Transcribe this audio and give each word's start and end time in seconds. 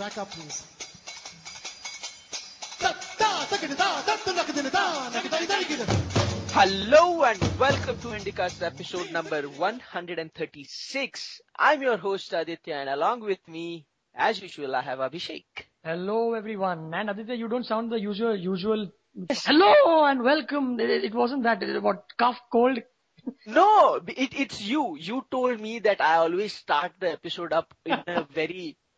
Track 0.00 0.16
up, 0.16 0.30
please. 0.30 0.64
Hello 6.52 7.24
and 7.24 7.38
welcome 7.58 7.98
to 7.98 8.08
Indicast 8.08 8.62
episode 8.62 9.12
number 9.12 9.42
136. 9.42 11.40
I'm 11.58 11.82
your 11.82 11.98
host 11.98 12.32
Aditya 12.32 12.76
and 12.76 12.88
along 12.88 13.20
with 13.20 13.46
me, 13.46 13.84
as 14.14 14.40
usual, 14.40 14.74
I 14.74 14.80
have 14.80 15.00
Abhishek. 15.00 15.44
Hello 15.84 16.32
everyone. 16.32 16.94
And 16.94 17.10
Aditya, 17.10 17.34
you 17.34 17.48
don't 17.48 17.66
sound 17.66 17.92
the 17.92 18.00
usual, 18.00 18.34
usual. 18.34 18.90
Hello 19.30 20.06
and 20.06 20.22
welcome. 20.22 20.80
It, 20.80 20.88
it 21.04 21.14
wasn't 21.14 21.42
that. 21.42 21.62
It, 21.62 21.82
what, 21.82 22.04
cough, 22.16 22.40
cold? 22.50 22.78
No, 23.46 24.00
it, 24.06 24.32
it's 24.34 24.62
you. 24.62 24.96
You 24.98 25.26
told 25.30 25.60
me 25.60 25.78
that 25.80 26.00
I 26.00 26.16
always 26.16 26.54
start 26.54 26.92
the 26.98 27.12
episode 27.12 27.52
up 27.52 27.74
in 27.84 28.02
a 28.06 28.24
very, 28.32 28.76
fr- 28.80 28.89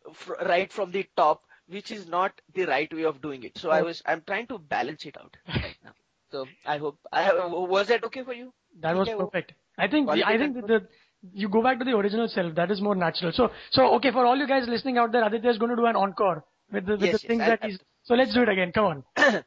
right 0.45 0.71
from 0.71 0.91
the 0.91 1.05
top, 1.15 1.43
which 1.67 1.91
is 1.91 2.07
not 2.07 2.39
the 2.53 2.65
right 2.65 2.93
way 2.93 3.03
of 3.03 3.21
doing 3.21 3.43
it. 3.43 3.57
So 3.57 3.69
I 3.69 3.81
oh. 3.81 3.85
was, 3.85 4.01
I'm 4.05 4.23
trying 4.25 4.47
to 4.47 4.59
balance 4.59 5.05
it 5.05 5.17
out 5.17 5.35
right 5.47 5.77
now. 5.83 5.91
So 6.31 6.45
I 6.65 6.77
hope, 6.77 6.97
I, 7.11 7.31
was 7.33 7.87
that 7.87 8.03
okay 8.05 8.23
for 8.23 8.33
you? 8.33 8.53
That 8.81 8.95
was 8.95 9.07
Okay, 9.07 9.17
perfect. 9.17 9.53
I 9.77 9.87
think, 9.87 10.07
Quality 10.07 10.23
I 10.23 10.37
think 10.37 10.55
that 10.55 10.67
the, 10.67 10.87
you 11.33 11.49
go 11.49 11.63
back 11.63 11.79
to 11.79 11.85
the 11.85 11.91
original 11.91 12.27
self. 12.27 12.55
That 12.55 12.71
is 12.71 12.81
more 12.81 12.95
natural. 12.95 13.31
So, 13.31 13.51
so 13.71 13.95
okay, 13.95 14.11
for 14.11 14.25
all 14.25 14.35
you 14.35 14.47
guys 14.47 14.67
listening 14.67 14.97
out 14.97 15.11
there, 15.11 15.25
Aditya 15.25 15.49
is 15.51 15.57
going 15.57 15.71
to 15.71 15.75
do 15.75 15.85
an 15.85 15.95
encore 15.95 16.43
with 16.71 16.85
the, 16.85 16.93
with 16.93 17.01
Yes, 17.03 17.21
the 17.21 17.27
things 17.27 17.39
yes, 17.39 17.49
that 17.49 17.59
I- 17.63 17.67
he's, 17.67 17.79
so 18.03 18.15
let's 18.15 18.33
do 18.33 18.41
it 18.41 18.49
again. 18.49 18.71
Come 18.73 18.85
on. 18.85 19.03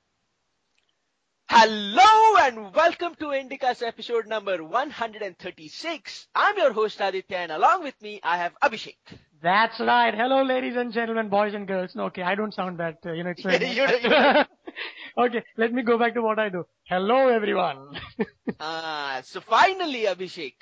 Hello 1.48 2.15
and 2.38 2.74
welcome 2.74 3.14
to 3.16 3.26
Indicast 3.26 3.82
episode 3.82 4.26
number 4.26 4.62
136. 4.62 6.26
I'm 6.34 6.56
your 6.58 6.72
host 6.72 7.00
Aditya 7.00 7.36
and 7.36 7.52
along 7.52 7.82
with 7.82 8.00
me 8.02 8.20
I 8.22 8.36
have 8.38 8.52
Abhishek. 8.62 8.96
That's 9.42 9.78
right. 9.80 10.14
Hello, 10.14 10.42
ladies 10.42 10.76
and 10.76 10.92
gentlemen, 10.92 11.28
boys 11.28 11.54
and 11.54 11.66
girls. 11.66 11.94
No, 11.94 12.04
okay, 12.04 12.22
I 12.22 12.34
don't 12.34 12.52
sound 12.54 12.78
that, 12.78 12.98
uh, 13.04 13.12
you 13.12 13.24
know, 13.24 13.30
it's 13.30 13.42
very 13.42 13.66
You 13.70 13.86
don't- 13.86 14.02
you 14.02 14.08
don't. 14.10 14.48
Okay, 15.18 15.42
let 15.56 15.72
me 15.72 15.82
go 15.82 15.98
back 15.98 16.12
to 16.14 16.22
what 16.22 16.38
I 16.38 16.48
do. 16.50 16.64
Hello, 16.84 17.28
everyone. 17.28 17.98
Ah, 18.60 19.20
so 19.24 19.40
finally 19.40 20.04
Abhishek, 20.04 20.54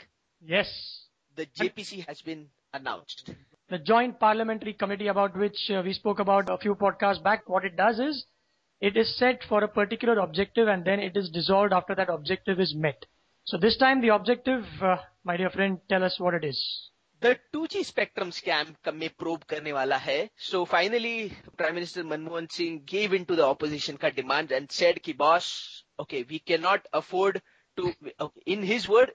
yes. 0.44 0.68
the 1.36 1.46
JPC 1.46 2.06
has 2.08 2.20
been 2.22 2.46
announced. 2.72 3.30
the 3.68 3.78
joint 3.78 4.18
parliamentary 4.18 4.72
committee 4.74 5.08
about 5.08 5.36
which 5.36 5.70
uh, 5.70 5.82
we 5.84 5.92
spoke 5.92 6.18
about 6.18 6.48
a 6.50 6.58
few 6.58 6.74
podcasts 6.74 7.22
back, 7.22 7.48
what 7.48 7.64
it 7.64 7.76
does 7.76 7.98
is 8.00 8.24
it 8.83 8.95
is 8.95 9.15
set 9.17 9.43
for 9.43 9.63
a 9.63 9.67
particular 9.67 10.19
objective 10.19 10.67
and 10.67 10.85
then 10.85 10.99
it 10.99 11.17
is 11.17 11.29
dissolved 11.29 11.73
after 11.73 11.95
that 11.95 12.09
objective 12.09 12.59
is 12.59 12.73
met. 12.75 13.05
So 13.45 13.57
this 13.57 13.77
time 13.77 14.01
the 14.01 14.09
objective, 14.09 14.65
uh, 14.81 14.97
my 15.23 15.37
dear 15.37 15.49
friend, 15.49 15.79
tell 15.89 16.03
us 16.03 16.19
what 16.19 16.33
it 16.33 16.43
is. 16.43 16.89
The 17.21 17.37
2G 17.53 17.83
spectrum 17.83 18.31
scam 18.31 18.75
का 18.85 18.91
में 18.93 19.09
probe 19.17 19.43
करने 19.43 19.73
वाला 19.73 19.97
है. 19.97 20.29
So 20.37 20.65
finally, 20.65 21.33
Prime 21.57 21.75
Minister 21.75 22.03
Manmohan 22.03 22.49
Singh 22.49 22.83
gave 22.85 23.13
in 23.13 23.25
to 23.25 23.35
the 23.35 23.45
opposition 23.45 23.97
का 23.97 24.15
demand 24.15 24.53
and 24.53 24.71
said 24.71 25.01
कि 25.03 25.17
boss, 25.17 25.83
okay, 25.99 26.23
we 26.29 26.39
cannot 26.39 26.87
afford 26.93 27.41
to, 27.75 27.93
okay, 28.21 28.41
in 28.45 28.63
his 28.63 28.87
word, 28.87 29.11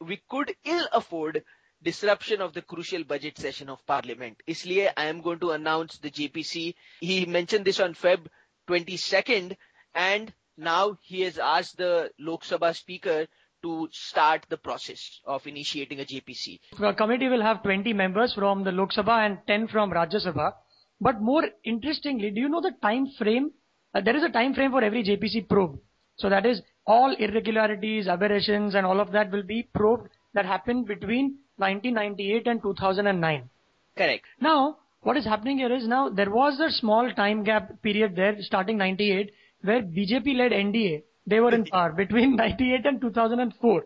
we 0.00 0.20
could 0.28 0.52
ill 0.64 0.88
afford 0.92 1.44
disruption 1.80 2.40
of 2.40 2.54
the 2.54 2.62
crucial 2.62 3.04
budget 3.04 3.38
session 3.38 3.68
of 3.68 3.86
parliament. 3.86 4.42
इसलिए 4.48 4.92
I 4.96 5.04
am 5.06 5.20
going 5.20 5.38
to 5.38 5.52
announce 5.52 5.98
the 5.98 6.10
JPC. 6.10 6.74
He 7.00 7.24
mentioned 7.26 7.64
this 7.64 7.78
on 7.78 7.94
Feb 7.94 8.26
22nd 8.69 9.55
and 9.95 10.33
now 10.57 10.97
he 11.01 11.21
has 11.21 11.37
asked 11.39 11.77
the 11.77 12.11
Lok 12.19 12.43
Sabha 12.43 12.75
speaker 12.75 13.27
to 13.61 13.89
start 13.91 14.45
the 14.49 14.57
process 14.57 15.19
of 15.25 15.45
initiating 15.47 15.99
a 15.99 16.05
JPC. 16.05 16.59
The 16.79 16.93
committee 16.93 17.27
will 17.27 17.41
have 17.41 17.63
20 17.63 17.93
members 17.93 18.33
from 18.33 18.63
the 18.63 18.71
Lok 18.71 18.91
Sabha 18.91 19.25
and 19.25 19.39
10 19.47 19.67
from 19.67 19.91
Rajya 19.91 20.25
Sabha. 20.25 20.53
But 21.01 21.21
more 21.21 21.43
interestingly, 21.63 22.31
do 22.31 22.41
you 22.41 22.49
know 22.49 22.61
the 22.61 22.73
time 22.81 23.07
frame? 23.17 23.51
Uh, 23.93 24.01
there 24.01 24.15
is 24.15 24.23
a 24.23 24.29
time 24.29 24.53
frame 24.53 24.71
for 24.71 24.83
every 24.83 25.03
JPC 25.03 25.47
probe. 25.49 25.79
So 26.17 26.29
that 26.29 26.45
is 26.45 26.61
all 26.85 27.15
irregularities, 27.15 28.07
aberrations 28.07 28.75
and 28.75 28.85
all 28.85 28.99
of 28.99 29.11
that 29.11 29.31
will 29.31 29.43
be 29.43 29.67
probed 29.73 30.09
that 30.33 30.45
happened 30.45 30.85
between 30.85 31.37
1998 31.57 32.47
and 32.47 32.61
2009. 32.61 33.49
Correct. 33.97 34.25
Now, 34.39 34.77
what 35.01 35.17
is 35.17 35.25
happening 35.25 35.57
here 35.57 35.73
is 35.73 35.87
now 35.87 36.09
there 36.09 36.29
was 36.29 36.59
a 36.59 36.69
small 36.69 37.11
time 37.13 37.43
gap 37.43 37.81
period 37.81 38.15
there 38.15 38.35
starting 38.41 38.77
98 38.77 39.31
where 39.61 39.81
BJP 39.81 40.35
led 40.37 40.51
NDA, 40.51 41.03
they 41.27 41.39
were 41.39 41.53
in 41.53 41.65
power 41.71 41.91
between 41.91 42.35
98 42.35 42.85
and 42.85 43.01
2004. 43.01 43.85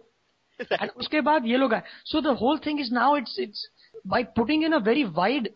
and 0.79 0.91
ye 1.45 1.57
log 1.57 1.71
aaye. 1.71 1.83
So 2.05 2.21
the 2.21 2.35
whole 2.35 2.57
thing 2.57 2.79
is 2.79 2.91
now 2.91 3.15
it's, 3.15 3.35
it's 3.37 3.67
by 4.05 4.23
putting 4.23 4.63
in 4.63 4.73
a 4.73 4.79
very 4.79 5.05
wide 5.05 5.49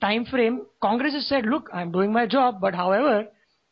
time 0.00 0.24
frame, 0.24 0.62
Congress 0.80 1.14
has 1.14 1.26
said, 1.28 1.46
look, 1.46 1.68
I'm 1.72 1.92
doing 1.92 2.12
my 2.12 2.26
job, 2.26 2.60
but 2.60 2.74
however, 2.74 3.26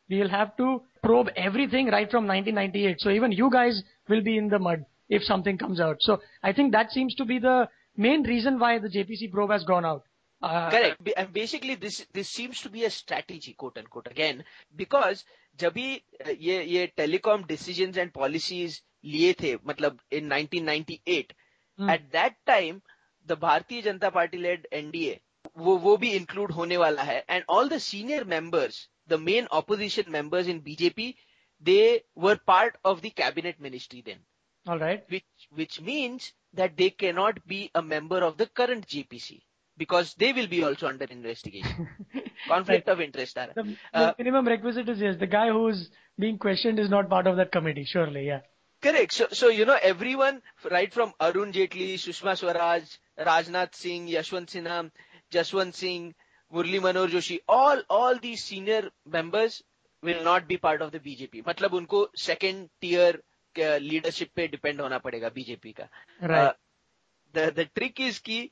we 0.09 0.19
will 0.21 0.29
have 0.29 0.57
to 0.57 0.83
probe 1.03 1.29
everything 1.37 1.87
right 1.87 2.11
from 2.11 2.27
1998. 2.27 3.01
So 3.01 3.11
even 3.11 3.33
you 3.33 3.51
guys 3.51 3.83
will 4.09 4.23
be 4.23 4.37
in 4.37 4.49
the 4.49 4.59
mud 4.59 4.85
if 5.09 5.23
something 5.23 5.57
comes 5.57 5.81
out. 5.81 5.97
So 6.01 6.21
I 6.43 6.53
think 6.53 6.73
that 6.73 6.91
seems 6.91 7.15
to 7.17 7.25
be 7.25 7.39
the 7.39 7.69
main 7.97 8.23
reason 8.23 8.59
why 8.59 8.79
the 8.79 8.89
JPC 8.89 9.31
probe 9.33 9.51
has 9.51 9.65
gone 9.65 9.85
out. 9.85 10.03
Uh, 10.47 10.71
correct. 10.71 11.09
And 11.17 11.33
basically 11.33 11.75
this 11.75 12.07
this 12.13 12.29
seems 12.29 12.61
to 12.61 12.71
be 12.71 12.85
a 12.85 12.91
strategy 12.91 13.55
quote 13.55 13.79
unquote 13.79 14.07
again 14.07 14.45
because 14.77 15.25
jabhi 15.59 16.03
ye 16.39 16.63
ye 16.63 16.87
telecom 16.97 17.47
decisions 17.49 17.97
and 17.97 18.15
policies 18.19 18.83
liye 19.05 19.37
the 19.37 19.57
matlab 19.71 19.99
in 20.19 20.29
1998 20.29 21.33
hmm. 21.79 21.89
at 21.95 22.11
that 22.13 22.37
time 22.47 22.83
the 23.33 23.37
bharatiya 23.45 23.87
janata 23.87 24.13
party 24.19 24.39
led 24.45 24.69
nda 24.83 25.17
wo 25.67 25.75
wo 25.87 25.97
bhi 26.05 26.13
include 26.21 26.55
hone 26.61 26.77
wala 26.85 27.09
hai 27.11 27.19
and 27.39 27.51
all 27.57 27.73
the 27.75 27.81
senior 27.89 28.23
members 28.37 28.81
the 29.15 29.21
main 29.31 29.51
opposition 29.61 30.13
members 30.19 30.53
in 30.55 30.63
bjp 30.69 31.09
they 31.61 32.03
were 32.15 32.37
part 32.37 32.79
of 32.85 33.03
the 33.03 33.11
cabinet 33.11 33.61
ministry 33.61 34.03
then. 34.05 34.19
All 34.67 34.79
right. 34.79 35.05
Which 35.09 35.49
which 35.51 35.81
means 35.81 36.33
that 36.53 36.77
they 36.77 36.91
cannot 36.91 37.45
be 37.47 37.71
a 37.75 37.83
member 37.83 38.19
of 38.19 38.37
the 38.37 38.47
current 38.47 38.87
JPC 38.87 39.43
because 39.78 40.14
they 40.16 40.32
will 40.34 40.48
be 40.48 40.64
also 40.64 40.88
under 40.88 41.06
investigation. 41.06 41.88
Conflict 42.48 42.88
of 42.88 43.02
interest. 43.02 43.36
Tara. 43.36 43.54
The, 43.56 43.64
the 43.64 43.78
Uh, 43.94 44.14
minimum 44.18 44.48
requisite 44.48 44.90
is 44.90 45.00
yes, 45.00 45.16
the 45.18 45.28
guy 45.28 45.50
who's 45.50 45.90
being 46.20 46.38
questioned 46.38 46.80
is 46.80 46.90
not 46.90 47.10
part 47.10 47.28
of 47.28 47.38
that 47.38 47.52
committee, 47.52 47.86
surely, 47.86 48.26
yeah. 48.28 48.42
Correct. 48.82 49.14
So, 49.14 49.28
so 49.32 49.50
you 49.50 49.66
know, 49.66 49.78
everyone, 49.82 50.42
right 50.70 50.92
from 50.94 51.14
Arun 51.22 51.52
Jaitley, 51.54 51.94
Sushma 51.96 52.38
Swaraj, 52.38 52.84
Rajnath 53.20 53.76
Singh, 53.76 54.08
Yashwant 54.08 54.48
Sinha, 54.48 54.92
Jaswant 55.32 55.76
Singh, 55.76 56.16
Murli 56.54 56.82
Manor 56.82 57.08
Joshi, 57.08 57.40
all 57.48 57.82
all 57.90 58.18
these 58.18 58.44
senior 58.44 58.90
members 59.06 59.62
will 60.04 60.24
not 60.24 60.48
be 60.48 60.58
part 60.58 60.82
of 60.82 60.92
the 60.92 61.00
BJP. 61.00 61.44
मतलब 61.48 61.74
उनको 61.74 62.08
second 62.16 62.70
tier 62.82 63.14
uh, 63.58 63.78
leadership 63.80 64.34
पे 64.36 64.50
depend 64.52 64.80
होना 64.80 64.98
पड़ेगा 65.04 65.32
BJP 65.34 65.76
का. 65.76 65.88
Right. 66.22 66.48
Uh, 66.48 66.54
the 67.34 67.52
the 67.52 67.66
trick 67.80 68.00
is 68.00 68.20
कि 68.20 68.50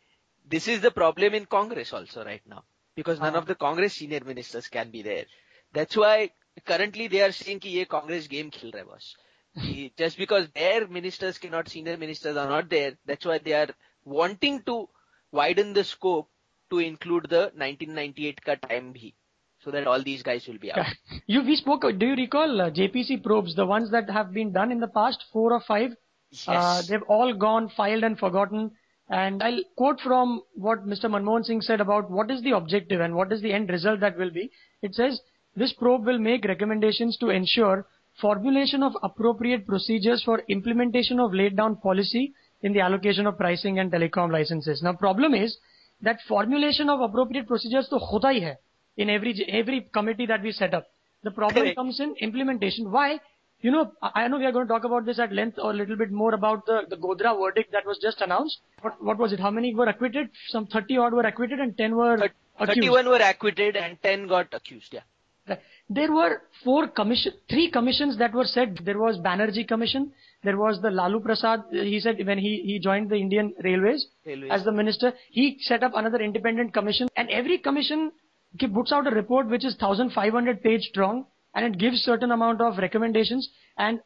this 0.49 0.67
is 0.67 0.81
the 0.81 0.91
problem 0.91 1.33
in 1.33 1.45
Congress 1.45 1.93
also 1.93 2.23
right 2.25 2.41
now 2.47 2.63
because 2.95 3.19
none 3.19 3.35
Ah. 3.35 3.39
of 3.39 3.45
the 3.45 3.55
Congress 3.55 3.93
senior 3.93 4.21
ministers 4.25 4.67
can 4.67 4.91
be 4.91 5.01
there. 5.01 5.25
That's 5.73 5.95
why 5.95 6.31
currently 6.65 7.07
they 7.07 7.21
are 7.21 7.31
saying 7.31 7.59
कि 7.59 7.69
ये 7.77 7.87
Congress 7.87 8.27
game 8.27 8.49
खेल 8.51 8.71
रहा 8.75 8.83
है 8.83 8.87
boss. 8.87 9.15
कि 9.57 9.91
Just 9.97 10.17
because 10.17 10.49
their 10.55 10.87
ministers 10.87 11.37
cannot, 11.37 11.69
senior 11.69 11.97
ministers 11.97 12.37
are 12.37 12.49
not 12.49 12.69
there, 12.69 12.97
that's 13.05 13.25
why 13.25 13.37
they 13.37 13.53
are 13.53 13.69
wanting 14.05 14.61
to 14.63 14.87
widen 15.31 15.73
the 15.73 15.83
scope 15.83 16.29
to 16.71 16.79
include 16.79 17.29
the 17.29 17.43
1998 17.55 18.39
का 18.45 18.59
time 18.67 18.91
भी. 18.93 19.13
So 19.63 19.71
that 19.71 19.87
all 19.87 20.01
these 20.01 20.21
guys 20.23 20.47
will 20.47 20.57
be 20.57 20.71
out. 20.71 20.85
You, 21.27 21.41
we 21.43 21.55
spoke, 21.57 21.81
do 21.99 22.05
you 22.07 22.15
recall 22.15 22.61
uh, 22.61 22.69
JPC 22.71 23.21
probes, 23.23 23.55
the 23.55 23.65
ones 23.65 23.91
that 23.91 24.09
have 24.09 24.31
been 24.33 24.53
done 24.53 24.71
in 24.71 24.79
the 24.79 24.87
past, 24.87 25.25
four 25.33 25.51
or 25.53 25.59
five? 25.59 25.91
Uh, 25.91 25.95
Yes. 26.53 26.87
they've 26.87 27.01
all 27.09 27.33
gone, 27.33 27.67
filed 27.69 28.03
and 28.03 28.17
forgotten. 28.17 28.71
And 29.08 29.42
I'll 29.42 29.62
quote 29.76 30.00
from 30.00 30.42
what 30.54 30.86
Mr. 30.86 31.04
Manmohan 31.04 31.44
Singh 31.44 31.60
said 31.60 31.80
about 31.80 32.10
what 32.10 32.30
is 32.30 32.42
the 32.42 32.52
objective 32.52 33.00
and 33.00 33.14
what 33.14 33.32
is 33.32 33.42
the 33.42 33.52
end 33.52 33.68
result 33.68 34.00
that 34.00 34.16
will 34.16 34.30
be. 34.30 34.50
It 34.82 34.94
says, 34.94 35.20
this 35.56 35.72
probe 35.72 36.06
will 36.06 36.18
make 36.18 36.44
recommendations 36.44 37.16
to 37.18 37.28
ensure 37.28 37.86
formulation 38.20 38.82
of 38.82 38.92
appropriate 39.02 39.66
procedures 39.66 40.22
for 40.22 40.42
implementation 40.48 41.20
of 41.20 41.34
laid 41.34 41.56
down 41.56 41.76
policy 41.76 42.32
in 42.62 42.72
the 42.72 42.80
allocation 42.80 43.26
of 43.26 43.36
pricing 43.36 43.78
and 43.78 43.92
telecom 43.92 44.32
licenses. 44.32 44.82
Now 44.82 44.94
problem 44.94 45.34
is 45.34 45.58
that 46.00 46.18
formulation 46.26 46.88
of 46.88 47.00
appropriate 47.00 47.46
procedures 47.46 47.88
to 47.88 47.98
hota 47.98 48.28
hi 48.28 48.40
hai 48.40 48.56
in 48.96 49.10
every, 49.10 49.44
every 49.48 49.88
committee 49.92 50.26
that 50.26 50.42
we 50.42 50.52
set 50.52 50.74
up. 50.74 50.86
The 51.24 51.30
problem 51.30 51.64
Correct. 51.64 51.76
comes 51.76 52.00
in 52.00 52.14
implementation. 52.20 52.90
Why? 52.90 53.18
You 53.64 53.70
know, 53.70 53.92
I 54.02 54.28
know 54.28 54.36
we 54.36 54.44
are 54.44 54.52
going 54.52 54.66
to 54.66 54.70
talk 54.70 54.84
about 54.84 55.06
this 55.06 55.18
at 55.18 55.32
length 55.32 55.58
or 55.58 55.70
a 55.70 55.74
little 55.74 55.96
bit 55.96 56.10
more 56.10 56.34
about 56.34 56.66
the, 56.66 56.82
the 56.90 56.98
Godhra 56.98 57.34
verdict 57.40 57.72
that 57.72 57.86
was 57.86 57.96
just 57.96 58.20
announced. 58.20 58.58
What, 58.82 59.02
what 59.02 59.16
was 59.16 59.32
it? 59.32 59.40
How 59.40 59.50
many 59.50 59.74
were 59.74 59.86
acquitted? 59.86 60.28
Some 60.48 60.66
30 60.66 60.98
odd 60.98 61.14
were 61.14 61.22
acquitted 61.22 61.60
and 61.60 61.74
10 61.78 61.96
were 61.96 62.16
accused. 62.16 62.34
31 62.58 63.08
were 63.08 63.22
acquitted 63.22 63.76
and 63.76 63.96
10 64.02 64.26
got 64.26 64.48
accused. 64.52 64.92
Yeah. 64.92 65.00
Right. 65.48 65.60
There 65.88 66.12
were 66.12 66.42
four 66.62 66.88
commission, 66.88 67.32
three 67.48 67.70
commissions 67.70 68.18
that 68.18 68.34
were 68.34 68.44
said. 68.44 68.80
There 68.84 68.98
was 68.98 69.16
Banerjee 69.16 69.66
Commission. 69.66 70.12
There 70.42 70.58
was 70.58 70.82
the 70.82 70.90
Lalu 70.90 71.20
Prasad. 71.20 71.60
He 71.70 72.00
said 72.00 72.16
when 72.26 72.36
he, 72.36 72.62
he 72.66 72.78
joined 72.78 73.08
the 73.08 73.16
Indian 73.16 73.54
Railways 73.64 74.08
Railways. 74.26 74.50
as 74.52 74.64
the 74.64 74.72
minister, 74.72 75.14
he 75.30 75.56
set 75.60 75.82
up 75.82 75.92
another 75.94 76.20
independent 76.20 76.74
commission. 76.74 77.08
And 77.16 77.30
every 77.30 77.56
commission 77.56 78.12
puts 78.74 78.92
out 78.92 79.06
a 79.06 79.10
report 79.10 79.48
which 79.48 79.64
is 79.64 79.74
1500 79.80 80.62
page 80.62 80.82
strong 80.82 81.24
and 81.54 81.64
it 81.66 81.78
gives 81.78 82.02
certain 82.02 82.30
amount 82.30 82.60
of 82.60 82.78
recommendations 82.78 83.48
and 83.78 84.00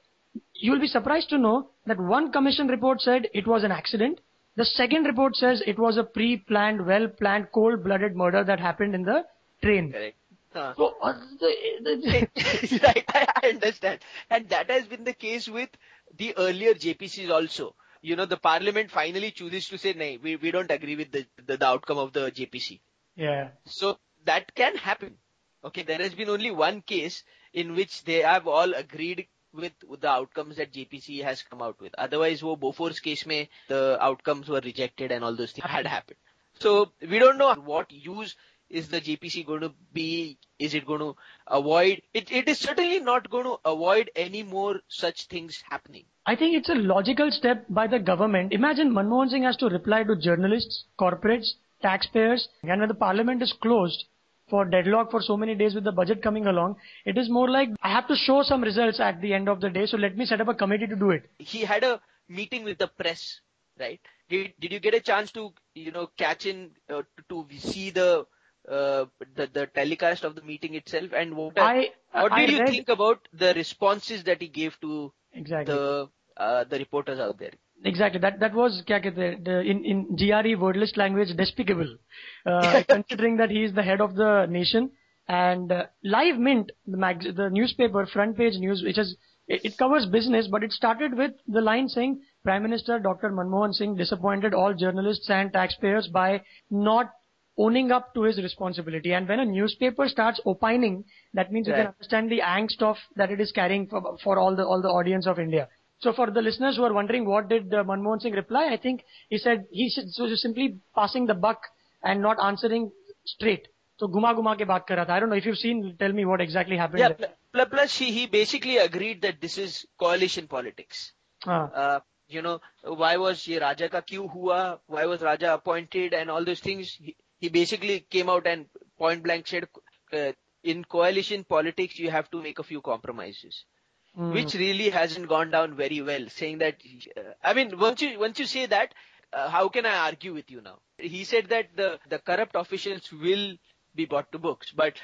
you'll 0.54 0.80
be 0.80 0.86
surprised 0.86 1.28
to 1.30 1.38
know 1.38 1.70
that 1.86 1.98
one 1.98 2.30
commission 2.32 2.68
report 2.68 3.00
said 3.00 3.28
it 3.32 3.46
was 3.46 3.64
an 3.64 3.72
accident. 3.72 4.20
The 4.56 4.64
second 4.64 5.04
report 5.04 5.36
says 5.36 5.62
it 5.66 5.78
was 5.78 5.96
a 5.96 6.04
pre-planned, 6.04 6.84
well-planned, 6.84 7.48
cold-blooded 7.54 8.16
murder 8.16 8.44
that 8.44 8.58
happened 8.58 8.94
in 8.94 9.02
the 9.04 9.24
train. 9.62 9.92
Correct. 9.92 10.16
Huh. 10.52 10.74
So, 10.76 10.94
uh, 11.02 11.12
the, 11.38 11.54
the, 11.82 12.80
right, 12.82 13.04
I 13.08 13.48
understand. 13.48 14.00
And 14.30 14.48
that 14.48 14.70
has 14.70 14.86
been 14.86 15.04
the 15.04 15.12
case 15.12 15.48
with 15.48 15.68
the 16.16 16.36
earlier 16.36 16.74
JPCs 16.74 17.30
also. 17.30 17.74
You 18.00 18.16
know, 18.16 18.26
the 18.26 18.36
parliament 18.36 18.90
finally 18.90 19.30
chooses 19.30 19.68
to 19.68 19.78
say, 19.78 19.92
no, 19.92 20.16
we, 20.22 20.36
we 20.36 20.50
don't 20.50 20.70
agree 20.70 20.96
with 20.96 21.12
the, 21.12 21.26
the, 21.46 21.56
the 21.56 21.66
outcome 21.66 21.98
of 21.98 22.12
the 22.12 22.30
JPC. 22.30 22.80
yeah. 23.16 23.48
So 23.66 23.98
that 24.24 24.54
can 24.54 24.76
happen. 24.76 25.16
Okay, 25.64 25.82
there 25.82 25.98
has 25.98 26.14
been 26.14 26.28
only 26.28 26.50
one 26.50 26.82
case 26.82 27.24
in 27.52 27.74
which 27.74 28.04
they 28.04 28.20
have 28.20 28.46
all 28.46 28.72
agreed 28.74 29.26
with, 29.52 29.72
the 30.00 30.08
outcomes 30.08 30.56
that 30.56 30.72
JPC 30.72 31.22
has 31.24 31.42
come 31.42 31.62
out 31.62 31.80
with. 31.80 31.94
Otherwise, 31.98 32.42
wo 32.42 32.56
Bofors 32.56 33.02
case 33.02 33.26
mein, 33.26 33.48
the 33.68 33.98
outcomes 34.00 34.48
were 34.48 34.60
rejected 34.60 35.10
and 35.10 35.24
all 35.24 35.34
those 35.34 35.52
things 35.52 35.68
had 35.68 35.86
happened. 35.86 36.18
So 36.60 36.92
we 37.00 37.18
don't 37.18 37.38
know 37.38 37.54
what 37.54 37.90
use 37.90 38.36
is 38.70 38.88
the 38.88 39.00
JPC 39.00 39.46
going 39.46 39.62
to 39.62 39.72
be? 39.92 40.38
Is 40.58 40.74
it 40.74 40.86
going 40.86 41.00
to 41.00 41.16
avoid? 41.46 42.02
It, 42.12 42.30
it 42.30 42.48
is 42.48 42.58
certainly 42.58 43.00
not 43.00 43.30
going 43.30 43.44
to 43.44 43.58
avoid 43.64 44.10
any 44.14 44.42
more 44.42 44.80
such 44.88 45.26
things 45.26 45.62
happening. 45.68 46.04
I 46.26 46.36
think 46.36 46.54
it's 46.54 46.68
a 46.68 46.74
logical 46.74 47.30
step 47.30 47.64
by 47.68 47.86
the 47.86 47.98
government. 47.98 48.52
Imagine 48.52 48.92
Manmohan 48.92 49.30
Singh 49.30 49.44
has 49.44 49.56
to 49.56 49.66
reply 49.66 50.04
to 50.04 50.14
journalists, 50.16 50.84
corporates, 51.00 51.54
taxpayers, 51.80 52.48
and 52.62 52.80
when 52.80 52.88
the 52.88 52.94
parliament 52.94 53.42
is 53.42 53.52
closed 53.52 54.04
for 54.50 54.64
deadlock 54.64 55.10
for 55.10 55.20
so 55.22 55.36
many 55.36 55.54
days 55.54 55.74
with 55.74 55.84
the 55.84 55.92
budget 55.92 56.22
coming 56.22 56.46
along, 56.46 56.76
it 57.04 57.16
is 57.18 57.28
more 57.28 57.48
like 57.50 57.70
I 57.82 57.88
have 57.90 58.08
to 58.08 58.16
show 58.16 58.42
some 58.42 58.62
results 58.62 59.00
at 59.00 59.20
the 59.20 59.32
end 59.34 59.48
of 59.48 59.60
the 59.60 59.70
day, 59.70 59.86
so 59.86 59.96
let 59.96 60.16
me 60.16 60.26
set 60.26 60.40
up 60.40 60.48
a 60.48 60.54
committee 60.54 60.86
to 60.86 60.96
do 60.96 61.10
it. 61.10 61.30
he 61.38 61.60
had 61.60 61.84
a 61.84 62.00
meeting 62.28 62.64
with 62.64 62.78
the 62.78 62.88
press, 62.88 63.40
right? 63.80 64.00
Did 64.28 64.52
did 64.60 64.72
you 64.72 64.80
get 64.80 64.94
a 64.94 65.00
chance 65.00 65.32
to 65.32 65.52
you 65.74 65.90
know 65.92 66.08
catch 66.18 66.44
in 66.46 66.70
uh, 66.90 67.02
to, 67.30 67.46
to 67.48 67.58
see 67.58 67.90
the 67.90 68.26
uh, 68.68 69.04
the 69.36 69.46
the 69.52 69.66
telecast 69.66 70.24
of 70.24 70.34
the 70.34 70.42
meeting 70.42 70.74
itself 70.74 71.12
and 71.14 71.34
what 71.34 71.58
I- 71.58 71.92
what 72.12 72.32
I 72.32 72.40
did 72.46 72.50
you 72.54 72.58
read- 72.60 72.68
think 72.74 72.88
about 72.90 73.28
the 73.32 73.54
responses 73.54 74.24
that 74.24 74.42
he 74.42 74.48
gave 74.48 74.78
to 74.82 75.12
Exactly. 75.32 75.74
the 75.74 76.10
uh, 76.36 76.64
the 76.64 76.78
reporters 76.78 77.18
out 77.20 77.38
there? 77.38 77.56
Exactly. 77.84 78.20
That 78.20 78.40
that 78.40 78.54
was 78.54 78.82
kya 78.86 79.04
kehte 79.04 79.44
the, 79.44 79.60
in 79.60 79.84
in 79.84 80.16
GRE 80.16 80.60
wordless 80.60 80.96
language 80.96 81.28
despicable, 81.36 81.96
uh, 82.44 82.82
considering 82.88 83.36
that 83.36 83.50
he 83.50 83.64
is 83.64 83.74
the 83.74 83.82
head 83.82 84.00
of 84.00 84.16
the 84.16 84.46
nation. 84.46 84.90
And 85.28 85.70
uh, 85.70 85.86
Live 86.02 86.38
Mint, 86.38 86.72
the 86.86 86.96
mag- 86.96 87.36
the 87.36 87.50
newspaper 87.50 88.06
front 88.06 88.36
page 88.36 88.54
news, 88.58 88.82
which 88.82 88.98
is 88.98 89.16
it, 89.46 89.60
it 89.64 89.78
covers 89.78 90.06
business, 90.06 90.48
but 90.50 90.64
it 90.64 90.72
started 90.72 91.16
with 91.16 91.32
the 91.46 91.60
line 91.60 91.88
saying 91.88 92.20
Prime 92.42 92.62
Minister 92.62 92.98
Dr. 92.98 93.30
Manmohan 93.30 93.72
Singh 93.74 93.94
disappointed 93.96 94.54
all 94.54 94.74
journalists 94.74 95.28
and 95.30 95.52
taxpayers 95.52 96.08
by 96.08 96.42
not 96.70 97.10
owning 97.58 97.90
up 97.90 98.14
to 98.14 98.22
his 98.22 98.38
responsibility. 98.38 99.12
And 99.12 99.28
when 99.28 99.40
a 99.40 99.44
newspaper 99.44 100.08
starts 100.08 100.40
opining, 100.46 101.04
that 101.34 101.52
means 101.52 101.66
you 101.66 101.74
can 101.74 101.88
understand 101.88 102.30
the 102.30 102.40
angst 102.40 102.80
of 102.82 102.96
that 103.16 103.30
it 103.30 103.40
is 103.40 103.52
carrying 103.52 103.86
for, 103.88 104.16
for 104.22 104.38
all 104.38 104.54
the 104.54 104.64
all 104.64 104.80
the 104.80 104.88
audience 104.88 105.26
of 105.26 105.38
India. 105.38 105.68
So 106.00 106.12
for 106.12 106.30
the 106.30 106.42
listeners 106.42 106.76
who 106.76 106.84
are 106.84 106.92
wondering 106.92 107.24
what 107.26 107.48
did 107.48 107.74
uh, 107.74 107.82
Manmohan 107.84 108.22
Singh 108.22 108.34
reply, 108.34 108.68
I 108.72 108.76
think 108.76 109.04
he 109.28 109.38
said 109.38 109.64
he 109.70 109.88
just 109.88 110.42
simply 110.42 110.78
passing 110.94 111.26
the 111.26 111.34
buck 111.34 111.62
and 112.02 112.22
not 112.22 112.38
answering 112.40 112.90
straight. 113.24 113.68
So 113.98 114.06
guma 114.06 114.34
guma 114.34 114.54
ke 114.56 114.66
baat 114.72 114.86
kar 114.86 114.96
raha 114.98 115.06
tha. 115.06 115.12
I 115.12 115.20
don't 115.20 115.30
know 115.30 115.36
if 115.36 115.46
you've 115.46 115.58
seen. 115.58 115.96
Tell 115.98 116.12
me 116.12 116.24
what 116.24 116.40
exactly 116.40 116.76
happened. 116.76 117.00
Yeah. 117.00 117.08
pl- 117.08 117.34
pl- 117.52 117.66
Plus, 117.66 117.96
he 117.96 118.12
he 118.12 118.26
basically 118.26 118.76
agreed 118.78 119.22
that 119.22 119.40
this 119.40 119.58
is 119.58 119.86
coalition 119.98 120.46
politics. 120.46 121.12
Ah. 121.46 121.70
uh, 121.84 122.00
you 122.28 122.42
know, 122.42 122.60
why 122.84 123.16
was 123.16 123.46
ye 123.48 123.58
Raja 123.58 123.88
ka 123.88 124.02
kyun 124.02 124.30
hua? 124.30 124.78
Why 124.86 125.06
was 125.06 125.22
Raja 125.22 125.54
appointed 125.54 126.14
and 126.14 126.30
all 126.30 126.44
those 126.44 126.60
things? 126.60 126.92
He, 126.92 127.16
he 127.40 127.48
basically 127.48 128.00
came 128.16 128.28
out 128.28 128.46
and 128.46 128.66
point 128.98 129.22
blank 129.22 129.46
said, 129.48 129.66
uh, 130.12 130.32
in 130.62 130.84
coalition 130.84 131.44
politics, 131.44 131.98
you 131.98 132.10
have 132.10 132.30
to 132.30 132.42
make 132.42 132.58
a 132.58 132.62
few 132.70 132.80
compromises, 132.80 133.64
Hmm. 134.14 134.32
which 134.32 134.54
really 134.54 134.90
hasn't 134.90 135.28
gone 135.28 135.50
down 135.50 135.74
very 135.76 136.00
well. 136.00 136.28
Saying 136.28 136.58
that, 136.58 136.76
uh, 137.16 137.20
I 137.42 137.54
mean, 137.54 137.78
once 137.78 138.02
you 138.02 138.18
once 138.18 138.38
you 138.38 138.46
say 138.46 138.66
that, 138.66 138.94
uh, 139.32 139.48
how 139.48 139.68
can 139.68 139.86
I 139.86 139.96
argue 140.06 140.34
with 140.34 140.50
you 140.50 140.60
now? 140.60 140.78
He 140.98 141.24
said 141.24 141.48
that 141.50 141.76
the 141.76 141.98
the 142.08 142.18
corrupt 142.18 142.56
officials 142.56 143.12
will 143.12 143.56
be 143.94 144.06
brought 144.06 144.32
to 144.32 144.38
books, 144.38 144.72
but 144.74 144.94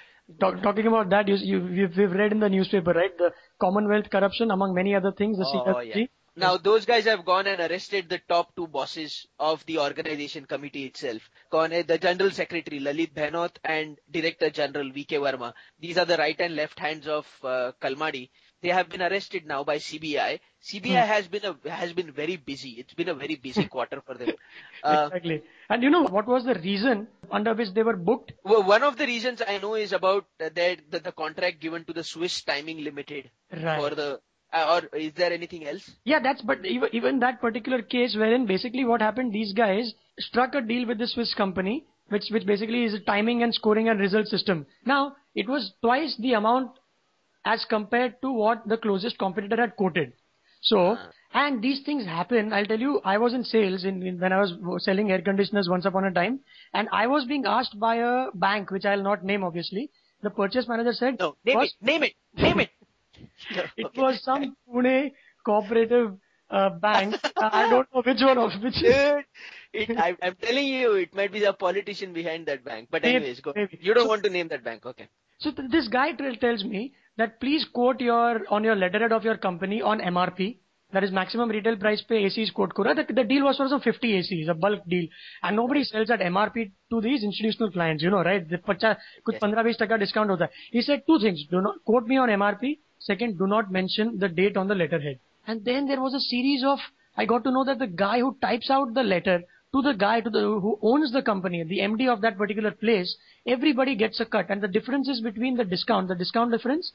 Talk, 0.41 0.63
talking 0.63 0.87
about 0.87 1.11
that, 1.11 1.29
you, 1.29 1.37
you 1.37 1.61
we've, 1.61 1.97
we've 1.99 2.13
read 2.13 2.33
in 2.33 2.41
the 2.41 2.49
newspaper, 2.49 2.93
right? 2.93 3.17
The 3.19 3.31
Commonwealth 3.61 4.09
corruption, 4.09 4.51
among 4.51 4.73
many 4.75 4.95
other 4.95 5.13
things. 5.13 5.37
The 5.37 5.45
Oh, 5.45 5.81
yeah. 5.81 6.07
Now 6.37 6.57
those 6.57 6.85
guys 6.85 7.05
have 7.05 7.25
gone 7.25 7.47
and 7.47 7.61
arrested 7.61 8.09
the 8.09 8.19
top 8.29 8.57
two 8.57 8.67
bosses 8.67 9.27
of 9.39 9.65
the 9.67 9.79
organization 9.79 10.47
committee 10.47 10.87
itself. 10.87 11.31
The 11.53 11.99
general 12.01 12.33
secretary 12.33 12.81
Lalit 12.81 13.13
Bhanot 13.15 13.57
and 13.63 13.99
director 14.11 14.51
general 14.51 14.91
VK 14.91 15.21
Verma. 15.21 15.53
These 15.79 15.97
are 15.97 16.05
the 16.05 16.17
right 16.17 16.41
and 16.41 16.57
left 16.57 16.81
hands 16.81 17.07
of 17.07 17.27
uh, 17.45 17.71
Kalmadi. 17.81 18.31
They 18.65 18.71
have 18.71 18.89
been 18.89 19.03
arrested 19.03 19.47
now 19.47 19.63
by 19.63 19.77
CBI. 19.77 20.41
CBI 20.69 21.07
has 21.07 21.27
been 21.29 21.43
a 21.45 21.71
has 21.71 21.93
been 21.93 22.11
very 22.11 22.37
busy. 22.37 22.71
It's 22.83 22.95
been 22.95 23.11
a 23.11 23.15
very 23.23 23.35
busy 23.47 23.67
quarter 23.75 24.01
for 24.07 24.15
them. 24.15 24.31
Uh, 24.83 25.09
exactly. 25.13 25.43
And 25.69 25.83
you 25.83 25.91
know 25.91 26.05
what 26.05 26.27
was 26.27 26.45
the 26.45 26.55
reason 26.55 27.07
under 27.31 27.53
which 27.55 27.75
they 27.75 27.83
were 27.83 27.97
booked? 27.97 28.33
well, 28.43 28.63
one 28.63 28.83
of 28.83 28.97
the 28.97 29.07
reasons 29.07 29.43
I 29.47 29.59
know 29.59 29.75
is 29.75 29.93
about 29.93 30.25
that 30.39 30.55
the, 30.55 30.99
the 30.99 31.13
contract 31.13 31.61
given 31.61 31.85
to 31.85 31.93
the 31.93 32.03
Swiss 32.03 32.43
Timing 32.43 32.83
Limited 32.83 33.31
Right. 33.53 33.79
for 33.79 33.95
the. 33.95 34.21
Uh, 34.51 34.81
or 34.93 34.97
is 34.99 35.13
there 35.15 35.33
anything 35.33 35.67
else? 35.67 35.91
Yeah, 36.05 36.21
that's 36.21 36.41
but 36.41 36.65
even, 36.65 36.89
even 36.93 37.19
that 37.19 37.41
particular 37.43 37.83
case 37.83 38.17
wherein 38.17 38.47
basically 38.47 38.85
what 38.85 39.03
happened, 39.03 39.33
these 39.35 39.53
guys 39.53 39.93
struck 40.21 40.55
a 40.55 40.63
deal 40.63 40.87
with 40.87 40.99
the 40.99 41.09
Swiss 41.09 41.35
company, 41.35 41.85
which 42.09 42.31
which 42.31 42.47
basically 42.47 42.85
is 42.85 42.95
a 42.95 43.01
timing 43.01 43.43
and 43.43 43.53
scoring 43.53 43.91
and 43.91 44.01
result 44.01 44.27
system. 44.29 44.65
Now 44.87 45.17
it 45.35 45.49
was 45.49 45.73
twice 45.83 46.17
the 46.19 46.33
amount 46.35 46.71
as 47.45 47.65
compared 47.65 48.21
to 48.23 48.33
what 48.33 48.67
the 48.69 48.77
closest 48.77 49.19
competitor 49.19 49.57
had 49.57 49.77
quoted. 49.77 50.13
So 50.63 50.97
and 51.35 51.61
these 51.63 51.83
things 51.85 52.05
happen. 52.07 52.53
I'll 52.53 52.65
tell 52.65 52.79
you, 52.81 53.01
I 53.05 53.19
was 53.19 53.35
in 53.35 53.45
sales 53.45 53.85
in, 53.85 54.03
in 54.03 54.19
when 54.19 54.33
I 54.33 54.41
was 54.41 54.55
selling 54.85 55.11
air 55.11 55.21
conditioners 55.21 55.69
once 55.69 55.85
upon 55.85 56.05
a 56.05 56.13
time, 56.13 56.41
and 56.73 56.89
I 56.93 57.07
was 57.07 57.25
being 57.27 57.45
asked 57.45 57.79
by 57.79 57.97
a 57.97 58.29
bank, 58.35 58.71
which 58.71 58.85
I'll 58.87 59.03
not 59.03 59.25
name 59.25 59.45
obviously. 59.45 59.91
The 60.23 60.31
purchase 60.31 60.67
manager 60.67 60.93
said, 60.95 61.17
No, 61.21 61.37
name 61.45 61.59
"First- 61.59 61.77
it, 61.83 61.87
name 61.87 62.03
it, 62.05 62.15
name 62.35 62.61
it. 62.61 62.71
it 63.77 63.87
Okay. 63.87 64.01
was 64.01 64.23
some 64.25 64.57
Pune 64.67 65.13
cooperative 65.45 66.15
uh, 66.51 66.71
bank. 66.71 67.17
I 67.37 67.69
don't 67.69 67.87
know 67.95 68.03
which 68.03 68.23
one 68.23 68.39
of 68.39 68.53
which. 68.63 68.75
Dude, 68.75 69.25
it, 69.75 69.99
I, 69.99 70.17
I'm 70.23 70.37
telling 70.37 70.67
you, 70.67 70.93
it 70.95 71.15
might 71.15 71.33
be 71.33 71.41
the 71.41 71.53
politician 71.53 72.13
behind 72.15 72.47
that 72.47 72.65
bank. 72.65 72.89
But 72.91 73.03
Maybe, 73.03 73.17
anyways, 73.17 73.41
go. 73.41 73.53
maybe. 73.55 73.79
You 73.83 73.93
don't 73.93 74.05
So- 74.05 74.09
want 74.09 74.25
to 74.25 74.31
name 74.31 74.49
that 74.49 74.65
bank, 74.65 74.87
okay? 74.87 75.09
So 75.41 75.51
th- 75.51 75.71
this 75.71 75.89
guy 75.89 76.13
tell 76.13 76.35
tells 76.37 76.65
me 76.65 76.95
that 77.18 77.40
please 77.40 77.66
quote 77.74 78.02
your 78.02 78.42
on 78.50 78.64
your 78.64 78.76
letterhead 78.76 79.12
of 79.12 79.24
your 79.24 79.38
company 79.38 79.82
on 79.82 80.00
MRP. 80.00 80.58
That 80.92 81.04
is 81.04 81.12
maximum 81.12 81.50
retail 81.50 81.76
price 81.78 82.02
पे 82.10 82.20
ACs 82.26 82.52
quote 82.54 82.72
करो. 82.74 82.96
The, 82.96 83.14
the 83.14 83.24
deal 83.24 83.44
was 83.44 83.58
for 83.58 83.68
some 83.68 83.82
50 83.82 84.14
ACs, 84.20 84.50
a 84.50 84.54
bulk 84.54 84.82
deal, 84.88 85.08
and 85.44 85.56
nobody 85.56 85.84
sells 85.84 86.10
at 86.10 86.20
MRP 86.20 86.72
to 86.90 87.02
these 87.02 87.24
institutional 87.24 87.72
clients. 87.72 88.04
You 88.04 88.10
know, 88.10 88.24
right? 88.24 88.48
The 88.50 88.58
50 88.58 88.96
कुछ 89.26 89.40
15-20 89.40 89.78
टका 89.82 90.00
discount 90.00 90.30
होता 90.30 90.46
है. 90.46 90.50
He 90.72 90.82
said 90.82 91.06
two 91.06 91.20
things: 91.20 91.46
do 91.52 91.62
not 91.62 91.84
quote 91.86 92.08
me 92.08 92.18
on 92.18 92.30
MRP. 92.30 92.78
Second, 93.00 93.38
do 93.38 93.48
not 93.48 93.72
mention 93.72 94.18
the 94.18 94.30
date 94.30 94.58
on 94.58 94.68
the 94.68 94.76
letterhead. 94.76 95.20
And 95.48 95.64
then 95.64 95.88
there 95.88 96.02
was 96.02 96.14
a 96.14 96.20
series 96.20 96.64
of. 96.64 96.80
I 97.18 97.26
got 97.26 97.44
to 97.44 97.52
know 97.52 97.64
that 97.66 97.80
the 97.80 97.88
guy 97.88 98.20
who 98.20 98.36
types 98.42 98.70
out 98.70 98.94
the 98.94 99.04
letter 99.04 99.40
to 99.74 99.82
the 99.82 99.94
guy 99.94 100.20
to 100.22 100.30
the 100.30 100.40
who 100.40 100.78
owns 100.82 101.12
the 101.12 101.22
company, 101.22 101.64
the 101.64 101.80
MD 101.80 102.12
of 102.12 102.22
that 102.22 102.38
particular 102.38 102.72
place, 102.72 103.16
everybody 103.46 103.96
gets 103.96 104.20
a 104.20 104.26
cut, 104.26 104.50
and 104.50 104.62
the 104.62 104.68
difference 104.68 105.08
is 105.08 105.22
between 105.22 105.58
the 105.58 105.64
discount, 105.64 106.08
the 106.08 106.16
discount 106.16 106.52
difference, 106.52 106.94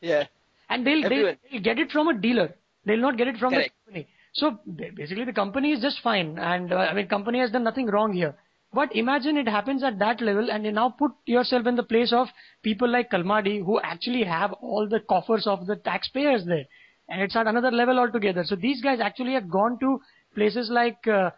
yeah. 0.00 0.24
and 0.68 0.86
they'll, 0.86 1.08
they'll, 1.08 1.34
they'll 1.50 1.62
get 1.62 1.78
it 1.78 1.90
from 1.90 2.08
a 2.08 2.14
dealer. 2.18 2.54
They'll 2.84 3.00
not 3.00 3.16
get 3.16 3.28
it 3.28 3.36
from 3.38 3.52
Correct. 3.52 3.72
the 3.86 3.92
company. 3.92 4.08
So 4.32 4.58
basically, 4.94 5.24
the 5.24 5.32
company 5.32 5.72
is 5.72 5.80
just 5.80 6.00
fine, 6.02 6.38
and 6.38 6.72
uh, 6.72 6.76
I 6.76 6.92
mean, 6.94 7.08
company 7.08 7.40
has 7.40 7.50
done 7.50 7.64
nothing 7.64 7.86
wrong 7.86 8.12
here. 8.12 8.36
But 8.72 8.94
imagine 8.94 9.38
it 9.38 9.48
happens 9.48 9.82
at 9.82 9.98
that 10.00 10.20
level, 10.20 10.50
and 10.50 10.64
you 10.64 10.72
now 10.72 10.90
put 10.90 11.12
yourself 11.24 11.66
in 11.66 11.76
the 11.76 11.82
place 11.82 12.12
of 12.12 12.28
people 12.62 12.88
like 12.88 13.10
Kalmadi 13.10 13.64
who 13.64 13.80
actually 13.80 14.24
have 14.24 14.52
all 14.54 14.86
the 14.86 15.00
coffers 15.00 15.46
of 15.46 15.66
the 15.66 15.76
taxpayers 15.76 16.44
there, 16.44 16.66
and 17.08 17.22
it's 17.22 17.34
at 17.34 17.46
another 17.46 17.70
level 17.70 17.98
altogether. 17.98 18.44
So 18.44 18.56
these 18.56 18.82
guys 18.82 19.00
actually 19.00 19.32
have 19.32 19.48
gone 19.48 19.78
to 19.80 20.00
places 20.34 20.68
like 20.70 21.06
uh, 21.08 21.30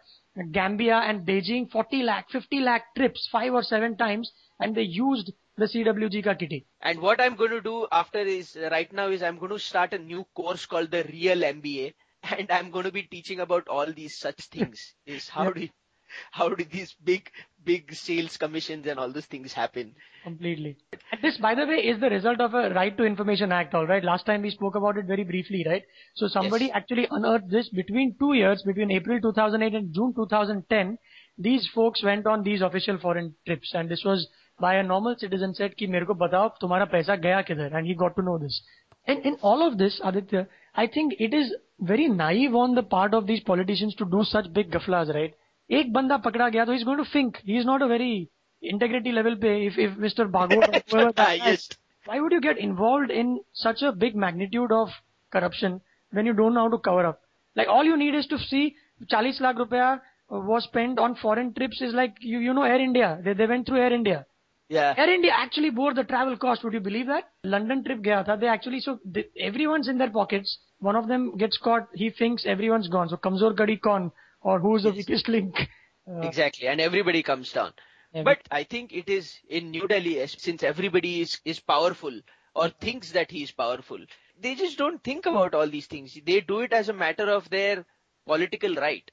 Gambia 0.51 0.97
and 0.97 1.25
Beijing, 1.25 1.71
40 1.71 2.03
lakh, 2.03 2.29
50 2.31 2.59
lakh 2.59 2.83
trips, 2.97 3.29
five 3.31 3.53
or 3.53 3.63
seven 3.63 3.95
times, 3.95 4.29
and 4.59 4.75
they 4.75 4.81
used 4.81 5.31
the 5.59 5.65
CWG 5.65 6.23
ka 6.23 6.33
kitty. 6.33 6.65
And 6.81 6.99
what 7.01 7.21
I'm 7.21 7.35
going 7.35 7.51
to 7.51 7.61
do 7.61 7.87
after 7.91 8.19
is, 8.19 8.57
right 8.71 8.91
now 8.93 9.07
is 9.09 9.21
I'm 9.23 9.37
going 9.37 9.51
to 9.51 9.59
start 9.59 9.93
a 9.93 9.99
new 9.99 10.25
course 10.35 10.65
called 10.65 10.91
the 10.91 11.03
Real 11.03 11.37
MBA. 11.41 11.93
And 12.37 12.51
I'm 12.51 12.69
going 12.69 12.83
to 12.85 12.91
be 12.91 13.03
teaching 13.03 13.39
about 13.39 13.67
all 13.69 13.85
these 13.93 14.17
such 14.17 14.39
things. 14.47 14.93
Is 15.05 15.29
how 15.29 15.51
do 15.51 15.67
how 16.31 16.49
do 16.49 16.65
these 16.65 16.93
big 17.03 17.29
big 17.63 17.93
sales 17.93 18.35
commissions 18.35 18.85
and 18.87 18.99
all 18.99 19.11
those 19.11 19.25
things 19.27 19.53
happen. 19.53 19.95
Completely. 20.23 20.75
And 21.11 21.21
this, 21.21 21.37
by 21.37 21.55
the 21.55 21.65
way, 21.65 21.75
is 21.75 21.99
the 21.99 22.09
result 22.09 22.41
of 22.41 22.53
a 22.53 22.73
Right 22.73 22.95
to 22.97 23.03
Information 23.05 23.51
Act, 23.51 23.73
all 23.73 23.87
right? 23.87 24.03
Last 24.03 24.25
time 24.25 24.41
we 24.41 24.49
spoke 24.49 24.75
about 24.75 24.97
it 24.97 25.05
very 25.05 25.23
briefly, 25.23 25.63
right? 25.67 25.83
So 26.15 26.27
somebody 26.27 26.65
Yes. 26.65 26.75
actually 26.75 27.07
unearthed 27.09 27.49
this 27.49 27.69
between 27.69 28.15
two 28.19 28.33
years, 28.33 28.61
between 28.63 28.91
April 28.91 29.21
2008 29.21 29.75
and 29.75 29.93
June 29.93 30.13
2010. 30.13 30.97
These 31.37 31.67
folks 31.73 32.03
went 32.03 32.27
on 32.27 32.43
these 32.43 32.61
official 32.61 32.97
foreign 32.97 33.33
trips, 33.45 33.73
and 33.73 33.87
this 33.87 34.03
was 34.03 34.27
by 34.61 34.75
a 34.75 34.83
normal 34.83 35.15
citizen 35.23 35.53
said 35.53 35.75
कि 35.79 35.87
मेरे 35.87 36.05
को 36.05 36.13
बताओ 36.25 36.49
तुम्हारा 36.61 36.85
पैसा 36.93 37.15
गया 37.25 37.41
किधर, 37.49 37.73
and 37.73 37.87
he 37.87 37.95
got 38.03 38.15
to 38.15 38.21
know 38.21 38.37
this. 38.37 38.61
And 39.07 39.25
in 39.25 39.37
all 39.41 39.65
of 39.67 39.77
this, 39.77 39.99
Aditya, 40.03 40.47
I 40.75 40.87
think 40.87 41.13
it 41.19 41.33
is 41.33 41.53
very 41.81 42.07
naive 42.07 42.55
on 42.55 42.75
the 42.75 42.83
part 42.83 43.13
of 43.13 43.27
these 43.27 43.43
politicians 43.51 43.95
to 43.95 44.05
do 44.05 44.23
such 44.23 44.51
big 44.53 44.71
gaflas, 44.71 45.13
right? 45.13 45.33
एक 45.71 45.91
बंदा 45.93 46.17
पकड़ा 46.17 46.49
गया 46.49 46.65
तो 46.65 46.73
he's 46.73 46.83
going 46.83 47.03
to 47.03 47.09
think. 47.11 47.39
He 47.45 47.57
is 47.57 47.65
not 47.65 47.81
a 47.81 47.87
very 47.87 48.29
integrity 48.61 49.11
level 49.11 49.35
पे 49.43 49.53
if 49.67 49.77
if 49.77 49.97
Mr. 50.05 50.29
Bhagwat 50.31 50.81
whoever 50.91 51.11
that 51.13 51.37
yes. 51.37 51.69
why 52.05 52.19
would 52.19 52.31
you 52.31 52.41
get 52.41 52.57
involved 52.57 53.11
in 53.11 53.39
such 53.53 53.81
a 53.81 53.91
big 53.91 54.15
magnitude 54.15 54.71
of 54.71 54.89
corruption 55.31 55.79
when 56.11 56.25
you 56.25 56.33
don't 56.33 56.53
know 56.53 56.61
how 56.61 56.69
to 56.69 56.79
cover 56.79 57.05
up? 57.05 57.21
Like 57.55 57.67
all 57.67 57.83
you 57.83 57.97
need 57.97 58.15
is 58.15 58.27
to 58.27 58.37
see 58.37 58.75
40 59.09 59.43
lakh 59.45 59.57
rupeya 59.57 60.01
was 60.29 60.63
spent 60.63 60.99
on 60.99 61.15
foreign 61.15 61.53
trips 61.53 61.81
is 61.81 61.93
like 61.93 62.15
you 62.19 62.39
you 62.39 62.53
know 62.53 62.63
Air 62.63 62.81
India 62.81 63.19
they 63.23 63.33
they 63.33 63.45
went 63.45 63.67
through 63.67 63.81
Air 63.81 63.93
India. 63.93 64.25
Yeah. 64.69 64.93
Air 64.97 65.09
India 65.09 65.31
actually 65.35 65.71
bore 65.71 65.93
the 65.95 66.03
travel 66.03 66.37
cost. 66.37 66.63
Would 66.63 66.73
you 66.73 66.79
believe 66.79 67.07
that? 67.07 67.29
London 67.43 67.83
trip 67.83 68.01
gaya 68.03 68.23
tha. 68.23 68.37
They 68.39 68.47
actually 68.47 68.79
so 68.81 68.99
they, 69.03 69.25
everyone's 69.39 69.87
in 69.87 69.97
their 69.97 70.11
pockets. 70.11 70.59
One 70.79 70.95
of 70.95 71.07
them 71.07 71.37
gets 71.37 71.57
caught. 71.57 71.87
He 71.93 72.09
thinks 72.11 72.45
everyone's 72.45 72.87
gone. 72.87 73.09
So 73.09 73.17
kamzor 73.17 73.81
con 73.81 74.11
or 74.41 74.59
who's 74.59 74.83
the 74.83 74.89
Yes. 74.89 74.97
weakest 74.97 75.27
link? 75.27 75.55
Uh, 76.09 76.21
Exactly. 76.21 76.67
And 76.67 76.81
everybody 76.81 77.21
comes 77.21 77.51
down. 77.51 77.71
Every- 78.15 78.23
But 78.23 78.39
I 78.49 78.63
think 78.63 78.91
it 78.91 79.09
is 79.09 79.37
in 79.47 79.69
New 79.69 79.87
Delhi, 79.87 80.25
since 80.27 80.63
everybody 80.63 81.21
is, 81.21 81.39
is 81.45 81.59
powerful 81.59 82.19
or 82.55 82.69
thinks 82.69 83.11
that 83.11 83.29
he 83.29 83.43
is 83.43 83.51
powerful, 83.51 83.99
they 84.39 84.55
just 84.55 84.75
don't 84.79 85.03
think 85.03 85.27
about 85.27 85.53
all 85.53 85.67
these 85.67 85.85
things. 85.85 86.17
They 86.25 86.39
do 86.41 86.61
it 86.61 86.73
as 86.73 86.89
a 86.89 86.93
matter 86.93 87.29
of 87.29 87.47
their 87.51 87.85
political 88.25 88.73
right. 88.73 89.11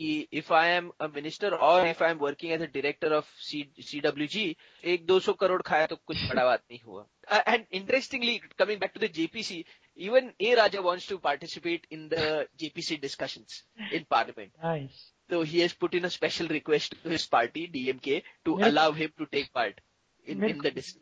कि 0.00 0.28
if 0.40 0.50
I 0.52 0.66
am 0.72 0.90
a 1.00 1.08
minister 1.08 1.48
or 1.68 1.84
if 1.86 2.00
I 2.02 2.10
am 2.10 2.18
working 2.18 2.52
as 2.52 2.60
a 2.60 2.68
director 2.68 3.08
of 3.14 3.24
C, 3.46 3.62
CWG, 3.80 4.54
एक 4.84 5.06
200 5.08 5.34
करोड़ 5.40 5.62
खाया 5.62 5.86
तो 5.92 5.96
कुछ 5.96 6.16
बड़ा 6.28 6.44
बात 6.44 6.62
नहीं 6.70 6.80
हुआ. 6.86 7.04
Uh, 7.30 7.40
and 7.46 7.66
interestingly, 7.70 8.40
coming 8.56 8.78
back 8.78 8.94
to 8.94 9.00
the 9.00 9.08
JPC, 9.08 9.64
even 9.96 10.32
A 10.40 10.54
Raja 10.54 10.80
wants 10.82 11.06
to 11.06 11.18
participate 11.18 11.86
in 11.90 12.08
the 12.08 12.46
JPC 12.56 13.00
discussions 13.00 13.64
in 13.92 14.04
parliament. 14.04 14.52
nice. 14.62 15.12
So 15.30 15.42
he 15.42 15.58
has 15.60 15.72
put 15.74 15.94
in 15.94 16.04
a 16.04 16.10
special 16.10 16.46
request 16.48 16.94
to 17.02 17.08
his 17.10 17.26
party, 17.26 17.66
DMK, 17.66 18.22
to 18.46 18.56
Mere- 18.56 18.68
allow 18.68 18.92
him 18.92 19.12
to 19.18 19.26
take 19.26 19.52
part 19.52 19.80
in, 20.24 20.38
Mere 20.38 20.50
in 20.50 20.58
the 20.58 20.70
ko 20.70 20.74
dis- 20.76 20.96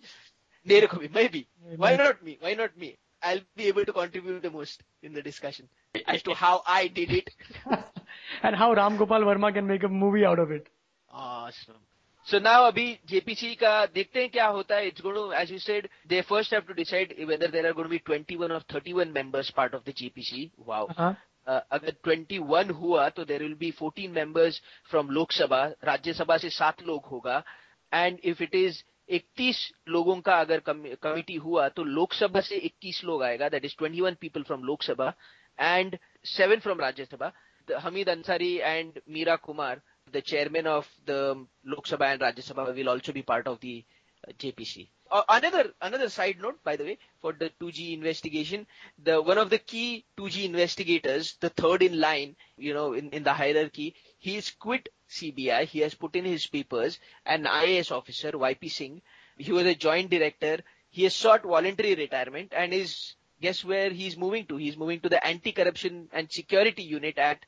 मेरे 0.68 0.86
को 0.86 0.98
भी 1.02 1.08
मैं 1.14 1.28
भी 1.32 1.46
why 1.76 1.90
Mere- 1.96 2.04
not 2.06 2.22
me 2.24 2.38
why 2.40 2.54
not 2.54 2.76
me 2.76 2.96
I'll 3.22 3.40
be 3.56 3.66
able 3.68 3.84
to 3.84 3.92
contribute 3.92 4.42
the 4.42 4.50
most 4.50 4.82
in 5.02 5.12
the 5.12 5.22
discussion 5.22 5.68
as 6.14 6.22
to 6.22 6.34
how 6.34 6.62
I 6.66 6.88
did 6.88 7.12
it 7.18 7.30
and 8.43 8.55
how 8.55 8.73
Ram 8.73 8.97
Gopal 8.97 9.21
Verma 9.21 9.53
can 9.53 9.67
make 9.67 9.83
a 9.83 9.89
movie 10.01 10.25
out 10.25 10.39
of 10.39 10.51
it. 10.51 10.67
awesome 11.09 11.79
so 12.27 12.39
now 12.39 12.57
अभी 12.65 12.85
JPC 13.11 13.55
का 13.59 13.73
देखते 13.93 14.19
हैं 14.19 14.29
क्या 14.31 14.45
होता 14.57 14.75
है 14.75 14.91
it's 14.91 15.01
going 15.01 15.15
to 15.15 15.23
as 15.39 15.49
you 15.49 15.59
said 15.59 15.87
they 16.05 16.21
first 16.29 16.51
have 16.51 16.67
to 16.67 16.73
decide 16.73 17.13
whether 17.31 17.47
there 17.47 17.65
are 17.69 17.73
going 17.73 17.89
to 17.89 17.95
be 17.95 17.99
21 18.11 18.51
or 18.51 18.59
31 18.73 19.11
members 19.13 19.51
part 19.51 19.73
of 19.73 19.83
the 19.85 19.93
JPC 19.93 20.43
wow 20.67 20.85
Uh-huh. 20.85 21.13
uh, 21.47 21.59
अगर 21.71 21.95
21 22.07 22.71
हुआ 22.81 23.07
तो 23.17 23.25
there 23.25 23.43
will 23.43 23.53
be 23.59 23.71
14 23.81 24.07
members 24.15 24.61
from 24.91 25.09
Lok Sabha 25.19 25.63
Rajya Sabha 25.83 26.37
से 26.45 26.49
सात 26.59 26.83
लोग 26.87 27.05
होगा 27.11 27.43
and 27.91 28.19
if 28.23 28.43
it 28.43 28.55
is 28.55 28.81
31 29.09 29.57
लोगों 29.89 30.19
का 30.27 30.39
अगर 30.39 30.59
कमिटी 30.69 31.35
हुआ 31.45 31.67
तो 31.77 31.83
लोकसभा 31.83 32.41
से 32.49 32.59
21 32.67 33.03
लोग 33.05 33.23
आएगा 33.23 33.49
that 33.49 33.65
is 33.65 33.75
21 33.83 34.15
people 34.21 34.43
from 34.49 34.63
Lok Sabha 34.65 35.13
and 35.59 35.97
seven 36.37 36.59
from 36.59 36.79
Rajya Sabha 36.81 37.31
Hamid 37.79 38.07
Ansari 38.07 38.61
and 38.61 38.99
Meera 39.09 39.41
Kumar, 39.41 39.81
the 40.11 40.21
chairman 40.21 40.67
of 40.67 40.87
the 41.05 41.45
Lok 41.65 41.85
Sabha 41.85 42.13
and 42.13 42.21
Rajya 42.21 42.41
Sabha, 42.41 42.75
will 42.75 42.89
also 42.89 43.11
be 43.11 43.21
part 43.21 43.47
of 43.47 43.59
the 43.59 43.83
uh, 44.27 44.31
JPC. 44.33 44.89
Uh, 45.11 45.23
another 45.27 45.73
another 45.81 46.07
side 46.07 46.37
note, 46.41 46.63
by 46.63 46.77
the 46.77 46.85
way, 46.85 46.97
for 47.21 47.33
the 47.33 47.51
2G 47.59 47.93
investigation, 47.93 48.65
the 49.03 49.21
one 49.21 49.37
of 49.37 49.49
the 49.49 49.57
key 49.57 50.05
2G 50.17 50.45
investigators, 50.45 51.35
the 51.41 51.49
third 51.49 51.83
in 51.83 51.99
line, 51.99 52.35
you 52.57 52.73
know, 52.73 52.93
in, 52.93 53.09
in 53.09 53.23
the 53.23 53.33
hierarchy, 53.33 53.93
he's 54.19 54.51
quit 54.51 54.87
CBI. 55.09 55.65
He 55.65 55.79
has 55.79 55.93
put 55.93 56.15
in 56.15 56.23
his 56.23 56.47
papers. 56.47 56.99
An 57.25 57.43
IAS 57.43 57.91
officer, 57.91 58.31
YP 58.31 58.71
Singh, 58.71 59.01
he 59.37 59.51
was 59.51 59.65
a 59.65 59.75
joint 59.75 60.09
director. 60.09 60.59
He 60.89 61.03
has 61.03 61.15
sought 61.15 61.43
voluntary 61.43 61.95
retirement 61.95 62.53
and 62.55 62.73
is 62.73 63.15
guess 63.41 63.65
where 63.65 63.89
he's 63.89 64.17
moving 64.17 64.45
to? 64.45 64.57
He's 64.57 64.77
moving 64.77 64.99
to 65.01 65.09
the 65.09 65.25
Anti-Corruption 65.25 66.09
and 66.13 66.31
Security 66.31 66.83
Unit 66.83 67.17
at 67.17 67.39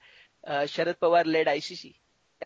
Sharad 0.47 0.97
Pawar 1.00 1.25
led 1.25 1.47
ICC, 1.47 1.95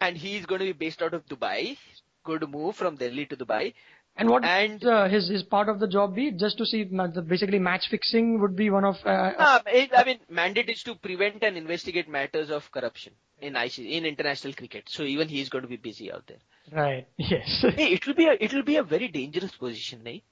and 0.01 0.17
he's 0.17 0.45
going 0.45 0.59
to 0.59 0.65
be 0.65 0.73
based 0.73 1.01
out 1.01 1.13
of 1.13 1.25
Dubai. 1.25 1.77
Good 2.23 2.49
move 2.49 2.75
from 2.75 2.95
Delhi 2.95 3.25
to 3.27 3.35
Dubai. 3.37 3.73
And 4.19 4.29
what 4.29 4.43
And- 4.43 4.83
uh, 4.83 5.07
his 5.07 5.27
his 5.29 5.43
part 5.43 5.69
of 5.69 5.79
the 5.79 5.87
job 5.87 6.15
be? 6.15 6.31
Just 6.31 6.57
to 6.57 6.65
see 6.65 6.83
basically 6.83 7.59
match 7.59 7.87
fixing 7.89 8.39
would 8.41 8.55
be 8.55 8.69
one 8.69 8.83
of. 8.83 8.95
Uh, 9.05 9.59
it, 9.67 9.91
I 9.95 10.03
mean, 10.03 10.19
mandate 10.29 10.69
is 10.69 10.81
to 10.83 10.95
prevent 10.95 11.43
and 11.43 11.55
investigate 11.55 12.09
matters 12.09 12.49
of 12.49 12.71
corruption 12.71 13.13
in 13.39 13.53
ICC, 13.53 13.91
in 13.91 14.05
international 14.05 14.53
cricket. 14.53 14.89
So 14.89 15.03
even 15.03 15.27
he's 15.27 15.49
going 15.49 15.61
to 15.61 15.67
be 15.67 15.77
busy 15.77 16.11
out 16.11 16.25
there. 16.27 16.41
right. 16.83 17.07
Yes. 17.17 17.61
Hey, 17.75 17.93
it 17.93 18.07
will 18.07 18.15
be 18.15 18.25
a, 18.25 18.33
it 18.39 18.53
will 18.53 18.63
be 18.63 18.77
a 18.77 18.83
very 18.83 19.07
dangerous 19.07 19.51
position, 19.51 20.01
nahi? 20.03 20.23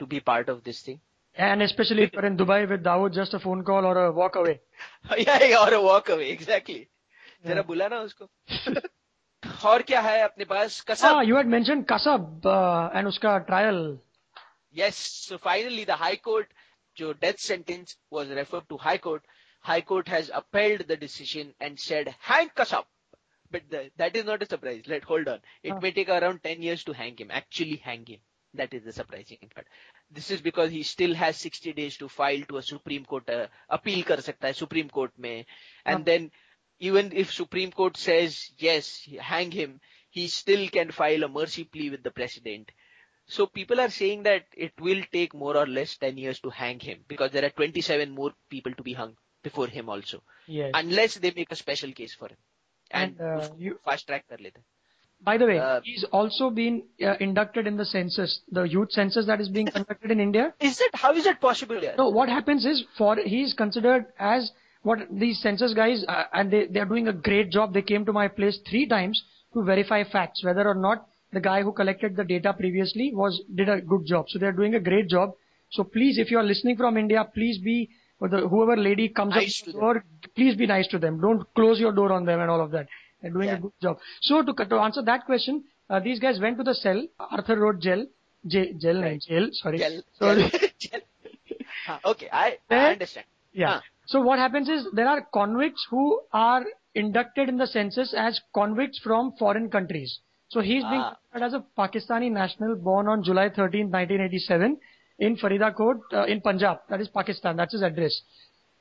To 0.00 0.06
be 0.06 0.20
part 0.20 0.48
of 0.48 0.62
this 0.64 0.82
thing. 0.82 1.00
and 1.46 1.62
especially 1.62 2.02
if 2.04 2.12
you're 2.14 2.26
in 2.26 2.36
Dubai 2.36 2.68
with 2.68 2.82
Dawood, 2.84 3.14
just 3.14 3.34
a 3.34 3.38
phone 3.38 3.64
call 3.64 3.84
or 3.86 3.96
a 4.04 4.12
walk 4.12 4.36
away. 4.36 4.60
yeah, 5.18 5.42
yeah, 5.42 5.64
or 5.66 5.72
a 5.74 5.82
walk 5.82 6.08
away, 6.10 6.30
exactly. 6.30 6.88
जरा 7.44 7.62
बुला 7.62 7.88
ना 7.88 8.00
उसको। 8.00 8.28
और 9.68 9.82
क्या 9.82 10.00
है 10.00 10.20
अपने 10.22 10.44
पास? 10.44 10.80
Kasab. 10.88 11.22
You 11.24 11.36
had 11.36 11.46
mention 11.46 11.82
Kasab 11.90 12.42
and 12.94 13.08
उसका 13.08 13.36
trial 13.50 13.98
yes 14.74 14.96
so 15.28 15.36
finally 15.36 15.84
the 15.84 15.90
high 16.00 16.16
court 16.16 16.52
जो 16.96 17.12
death 17.20 17.38
sentence 17.40 17.96
was 18.12 18.32
referred 18.32 18.64
to 18.68 18.76
high 18.82 18.98
court 18.98 19.22
high 19.64 19.80
court 19.90 20.08
has 20.08 20.30
appealed 20.32 20.86
the 20.86 20.98
decision 21.00 21.52
and 21.62 21.78
said 21.78 22.08
hang 22.28 22.50
Kasab 22.56 22.84
but 23.52 23.62
that 23.74 24.16
is 24.16 24.26
not 24.26 24.42
a 24.42 24.46
surprise 24.46 24.90
let 24.90 25.04
hold 25.04 25.28
on 25.28 25.40
it 25.64 25.82
may 25.82 25.90
take 25.90 26.10
around 26.10 26.40
10 26.46 26.62
years 26.64 26.84
to 26.84 26.92
hang 26.92 27.16
him 27.20 27.30
actually 27.38 27.80
hang 27.84 28.04
him 28.08 28.18
that 28.54 28.74
is 28.74 28.88
the 28.88 28.90
surprising 28.90 29.48
part 29.48 29.68
this 30.12 30.30
is 30.30 30.42
because 30.42 30.70
he 30.70 30.82
still 30.84 31.16
has 31.16 31.48
60 31.48 31.74
days 31.74 31.98
to 31.98 32.06
file 32.08 32.42
to 32.42 32.56
a 32.56 32.60
supreme 32.68 33.02
court 33.04 33.30
appeal 33.70 34.02
कर 34.02 34.20
सकता 34.20 34.46
है 34.46 34.52
supreme 34.52 34.88
court 34.88 35.12
में. 35.20 35.44
And 35.86 36.04
then. 36.04 36.30
even 36.80 37.12
if 37.14 37.32
Supreme 37.32 37.70
Court 37.70 37.96
says, 37.96 38.50
yes, 38.58 39.06
hang 39.20 39.50
him, 39.50 39.80
he 40.10 40.26
still 40.26 40.68
can 40.68 40.90
file 40.90 41.22
a 41.22 41.28
mercy 41.28 41.64
plea 41.64 41.90
with 41.90 42.02
the 42.02 42.10
president. 42.10 42.70
So 43.26 43.46
people 43.46 43.80
are 43.80 43.90
saying 43.90 44.24
that 44.24 44.46
it 44.56 44.72
will 44.80 45.02
take 45.12 45.34
more 45.34 45.56
or 45.56 45.66
less 45.66 45.96
10 45.98 46.18
years 46.18 46.40
to 46.40 46.50
hang 46.50 46.80
him 46.80 47.04
because 47.06 47.30
there 47.30 47.44
are 47.44 47.50
27 47.50 48.10
more 48.10 48.32
people 48.48 48.72
to 48.72 48.82
be 48.82 48.94
hung 48.94 49.14
before 49.44 49.68
him 49.68 49.88
also. 49.88 50.22
Yes. 50.48 50.72
Unless 50.74 51.18
they 51.18 51.32
make 51.36 51.52
a 51.52 51.56
special 51.56 51.92
case 51.92 52.14
for 52.14 52.28
him. 52.28 52.36
And, 52.90 53.20
and 53.20 53.40
uh, 53.42 53.48
you 53.56 53.78
fast 53.84 54.08
track 54.08 54.24
kar 54.28 54.38
lete. 54.40 54.56
By 55.22 55.36
the 55.36 55.46
way, 55.46 55.58
uh, 55.58 55.80
he's 55.84 56.04
also 56.04 56.48
been 56.48 56.84
uh, 57.04 57.14
inducted 57.20 57.66
in 57.66 57.76
the 57.76 57.84
census, 57.84 58.40
the 58.50 58.62
youth 58.62 58.90
census 58.90 59.26
that 59.26 59.38
is 59.38 59.50
being 59.50 59.66
conducted 59.66 60.10
in 60.10 60.18
India. 60.18 60.54
Is 60.60 60.80
it? 60.80 60.94
How 60.94 61.12
is 61.12 61.26
it 61.26 61.40
possible? 61.42 61.78
Yeah? 61.80 61.94
No, 61.98 62.08
what 62.08 62.30
happens 62.30 62.64
is 62.64 62.84
for 62.96 63.16
he 63.16 63.42
is 63.42 63.52
considered 63.52 64.06
as 64.18 64.50
what 64.82 64.98
these 65.10 65.40
census 65.40 65.74
guys 65.74 66.04
uh, 66.08 66.24
and 66.32 66.50
they 66.50 66.66
they 66.66 66.80
are 66.80 66.86
doing 66.86 67.08
a 67.08 67.12
great 67.12 67.50
job. 67.50 67.72
They 67.74 67.82
came 67.82 68.04
to 68.06 68.12
my 68.12 68.28
place 68.28 68.58
three 68.68 68.86
times 68.86 69.22
to 69.54 69.62
verify 69.62 70.04
facts 70.04 70.42
whether 70.44 70.66
or 70.66 70.74
not 70.74 71.06
the 71.32 71.40
guy 71.40 71.62
who 71.62 71.72
collected 71.72 72.16
the 72.16 72.24
data 72.24 72.52
previously 72.52 73.12
was 73.14 73.40
did 73.54 73.68
a 73.68 73.80
good 73.80 74.06
job. 74.06 74.26
So 74.28 74.38
they 74.38 74.46
are 74.46 74.52
doing 74.52 74.74
a 74.74 74.80
great 74.80 75.08
job. 75.08 75.34
So 75.70 75.84
please, 75.84 76.18
if 76.18 76.30
you 76.30 76.38
are 76.38 76.42
listening 76.42 76.76
from 76.76 76.96
India, 76.96 77.24
please 77.32 77.58
be 77.58 77.90
or 78.20 78.28
the 78.28 78.48
whoever 78.48 78.76
lady 78.76 79.08
comes 79.08 79.34
Nice 79.34 79.62
up 79.66 79.72
door, 79.72 80.04
please 80.34 80.54
be 80.56 80.66
nice 80.66 80.86
to 80.88 80.98
them. 80.98 81.20
Don't 81.20 81.42
close 81.54 81.80
your 81.80 81.92
door 81.92 82.12
on 82.12 82.24
them 82.26 82.40
and 82.40 82.50
all 82.50 82.60
of 82.60 82.70
that. 82.72 82.86
They're 83.22 83.30
doing 83.30 83.48
Yeah. 83.48 83.56
a 83.56 83.60
good 83.60 83.72
job. 83.82 83.98
So 84.20 84.42
to, 84.42 84.52
to 84.52 84.76
answer 84.76 85.02
that 85.02 85.24
question, 85.26 85.64
uh, 85.88 86.00
these 86.00 86.18
guys 86.20 86.38
went 86.40 86.58
to 86.58 86.64
the 86.64 86.74
cell, 86.74 87.06
Arthur 87.18 87.56
Road 87.58 87.80
jail, 87.80 88.06
jail, 88.46 88.66
jail, 88.78 89.00
Right. 89.02 89.20
jail, 89.20 89.48
sorry. 89.52 89.78
Gel, 89.78 90.02
Sorry. 90.18 90.50
gel, 90.50 90.68
gel. 90.78 91.00
Okay, 92.04 92.28
I, 92.32 92.58
I 92.70 92.92
understand. 92.92 93.26
Yeah. 93.52 93.68
Huh. 93.74 93.80
So 94.12 94.20
what 94.20 94.40
happens 94.40 94.68
is 94.68 94.86
there 94.92 95.08
are 95.08 95.20
convicts 95.32 95.86
who 95.88 96.04
are 96.32 96.64
inducted 96.96 97.48
in 97.48 97.58
the 97.58 97.66
census 97.66 98.12
as 98.12 98.40
convicts 98.52 98.98
from 98.98 99.32
foreign 99.38 99.70
countries. 99.70 100.18
So 100.54 100.60
he's 100.60 100.82
being 100.92 101.04
Ah. 101.08 101.16
as 101.48 101.52
a 101.58 101.64
Pakistani 101.80 102.30
national 102.38 102.72
born 102.88 103.06
on 103.12 103.22
July 103.28 103.48
13, 103.50 103.88
1987 103.88 104.78
in 105.20 105.36
Faridakot 105.42 106.00
uh, 106.12 106.24
in 106.24 106.40
Punjab. 106.40 106.80
That 106.88 107.00
is 107.00 107.08
Pakistan. 107.20 107.56
That's 107.56 107.72
his 107.78 107.82
address. 107.82 108.20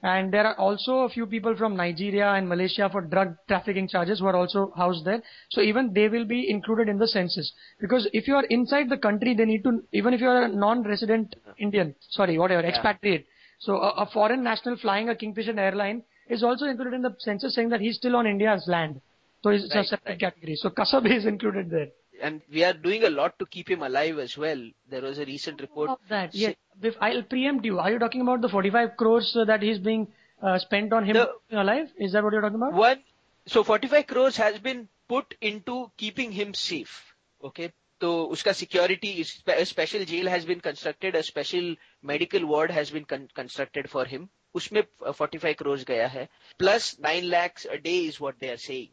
And 0.02 0.34
there 0.34 0.48
are 0.48 0.56
also 0.66 1.00
a 1.06 1.10
few 1.16 1.26
people 1.28 1.56
from 1.62 1.76
Nigeria 1.76 2.28
and 2.34 2.50
Malaysia 2.50 2.90
for 2.92 3.02
drug 3.14 3.36
trafficking 3.50 3.88
charges 3.88 4.20
who 4.20 4.28
are 4.28 4.36
also 4.36 4.72
housed 4.76 5.06
there. 5.06 5.22
So 5.50 5.62
even 5.62 5.94
they 5.94 6.08
will 6.10 6.26
be 6.26 6.50
included 6.50 6.90
in 6.90 6.98
the 6.98 7.08
census. 7.08 7.52
Because 7.82 8.08
if 8.14 8.28
you 8.28 8.36
are 8.36 8.46
inside 8.46 8.90
the 8.90 8.98
country, 8.98 9.36
they 9.36 9.46
need 9.46 9.64
to, 9.66 9.84
even 9.92 10.14
if 10.16 10.22
you 10.22 10.30
are 10.30 10.44
a 10.44 10.48
non-resident 10.48 11.36
Indian, 11.60 11.94
sorry, 12.20 12.38
whatever, 12.40 12.64
expatriate. 12.74 13.28
So 13.60 13.75
a, 13.78 13.89
a 14.04 14.06
foreign 14.12 14.44
national 14.44 14.78
flying 14.78 15.10
a 15.10 15.16
Kingfisher 15.16 15.58
airline 15.60 16.04
is 16.30 16.44
also 16.44 16.66
included 16.66 16.94
in 16.94 17.01
the 17.01 17.16
census 17.20 17.56
saying 17.56 17.70
that 17.70 17.82
he's 17.82 17.96
still 17.98 18.16
on 18.16 18.25
India's 18.28 18.66
land. 18.68 19.01
So 19.44 19.50
it's 19.51 19.74
Right, 19.74 19.86
a 19.86 19.88
separate 19.88 20.12
right. 20.12 20.20
category. 20.20 20.56
So 20.56 20.70
Kasab 20.70 21.10
is 21.16 21.25
included 21.25 21.70
there. 21.70 21.88
And 22.22 22.42
we 22.51 22.63
are 22.66 22.74
doing 22.74 23.04
a 23.06 23.10
lot 23.10 23.39
to 23.39 23.46
keep 23.46 23.70
him 23.70 23.82
alive 23.82 24.20
as 24.20 24.38
well. 24.38 24.62
There 24.89 25.01
was 25.01 25.20
a 25.20 25.25
recent 25.25 25.62
report. 25.62 25.89
Of 25.92 26.00
that, 26.10 26.36
yes. 26.36 26.56
If 26.82 26.96
I'll 27.01 27.24
preempt 27.24 27.63
you. 27.66 27.80
Are 27.80 27.92
you 27.92 28.00
talking 28.00 28.22
about 28.22 28.42
the 28.42 28.50
45 28.50 28.98
crores 28.98 29.36
uh, 29.39 29.46
that 29.46 29.62
he's 29.62 29.80
being 29.80 30.08
uh, 30.42 30.60
spent 30.60 30.92
on 30.92 31.06
him 31.06 31.13
The- 31.13 31.30
being 31.50 31.62
alive? 31.62 31.88
Is 31.98 32.12
that 32.13 32.24
what 32.24 32.34
you're 32.34 32.42
talking 32.42 32.58
about? 32.58 32.74
One, 32.74 33.00
so 33.46 33.63
45 33.63 34.08
crores 34.08 34.36
has 34.38 34.60
been 34.60 34.88
put 35.08 35.34
into 35.42 35.92
keeping 35.98 36.32
him 36.34 36.54
safe. 36.54 36.89
Okay. 37.44 37.72
तो 38.01 38.12
उसका 38.36 38.51
security 38.62 39.13
special 39.24 40.03
jail 40.12 40.29
has 40.29 40.46
been 40.48 40.60
constructed 40.68 41.15
a 41.15 41.22
special 41.32 41.75
medical 42.12 42.44
ward 42.53 42.72
has 42.72 42.94
been 42.94 43.06
constructed 43.13 43.88
for 43.88 44.08
him 44.08 44.27
उसमें 44.56 44.82
45 45.20 45.53
करोड़ 45.60 45.79
गया 45.79 46.08
है 46.08 46.27
plus 46.60 46.96
9 47.06 47.27
lakhs 47.34 47.68
a 47.75 47.82
day 47.89 48.00
is 48.12 48.22
what 48.25 48.39
they 48.44 48.53
are 48.53 48.62
saying 48.68 48.89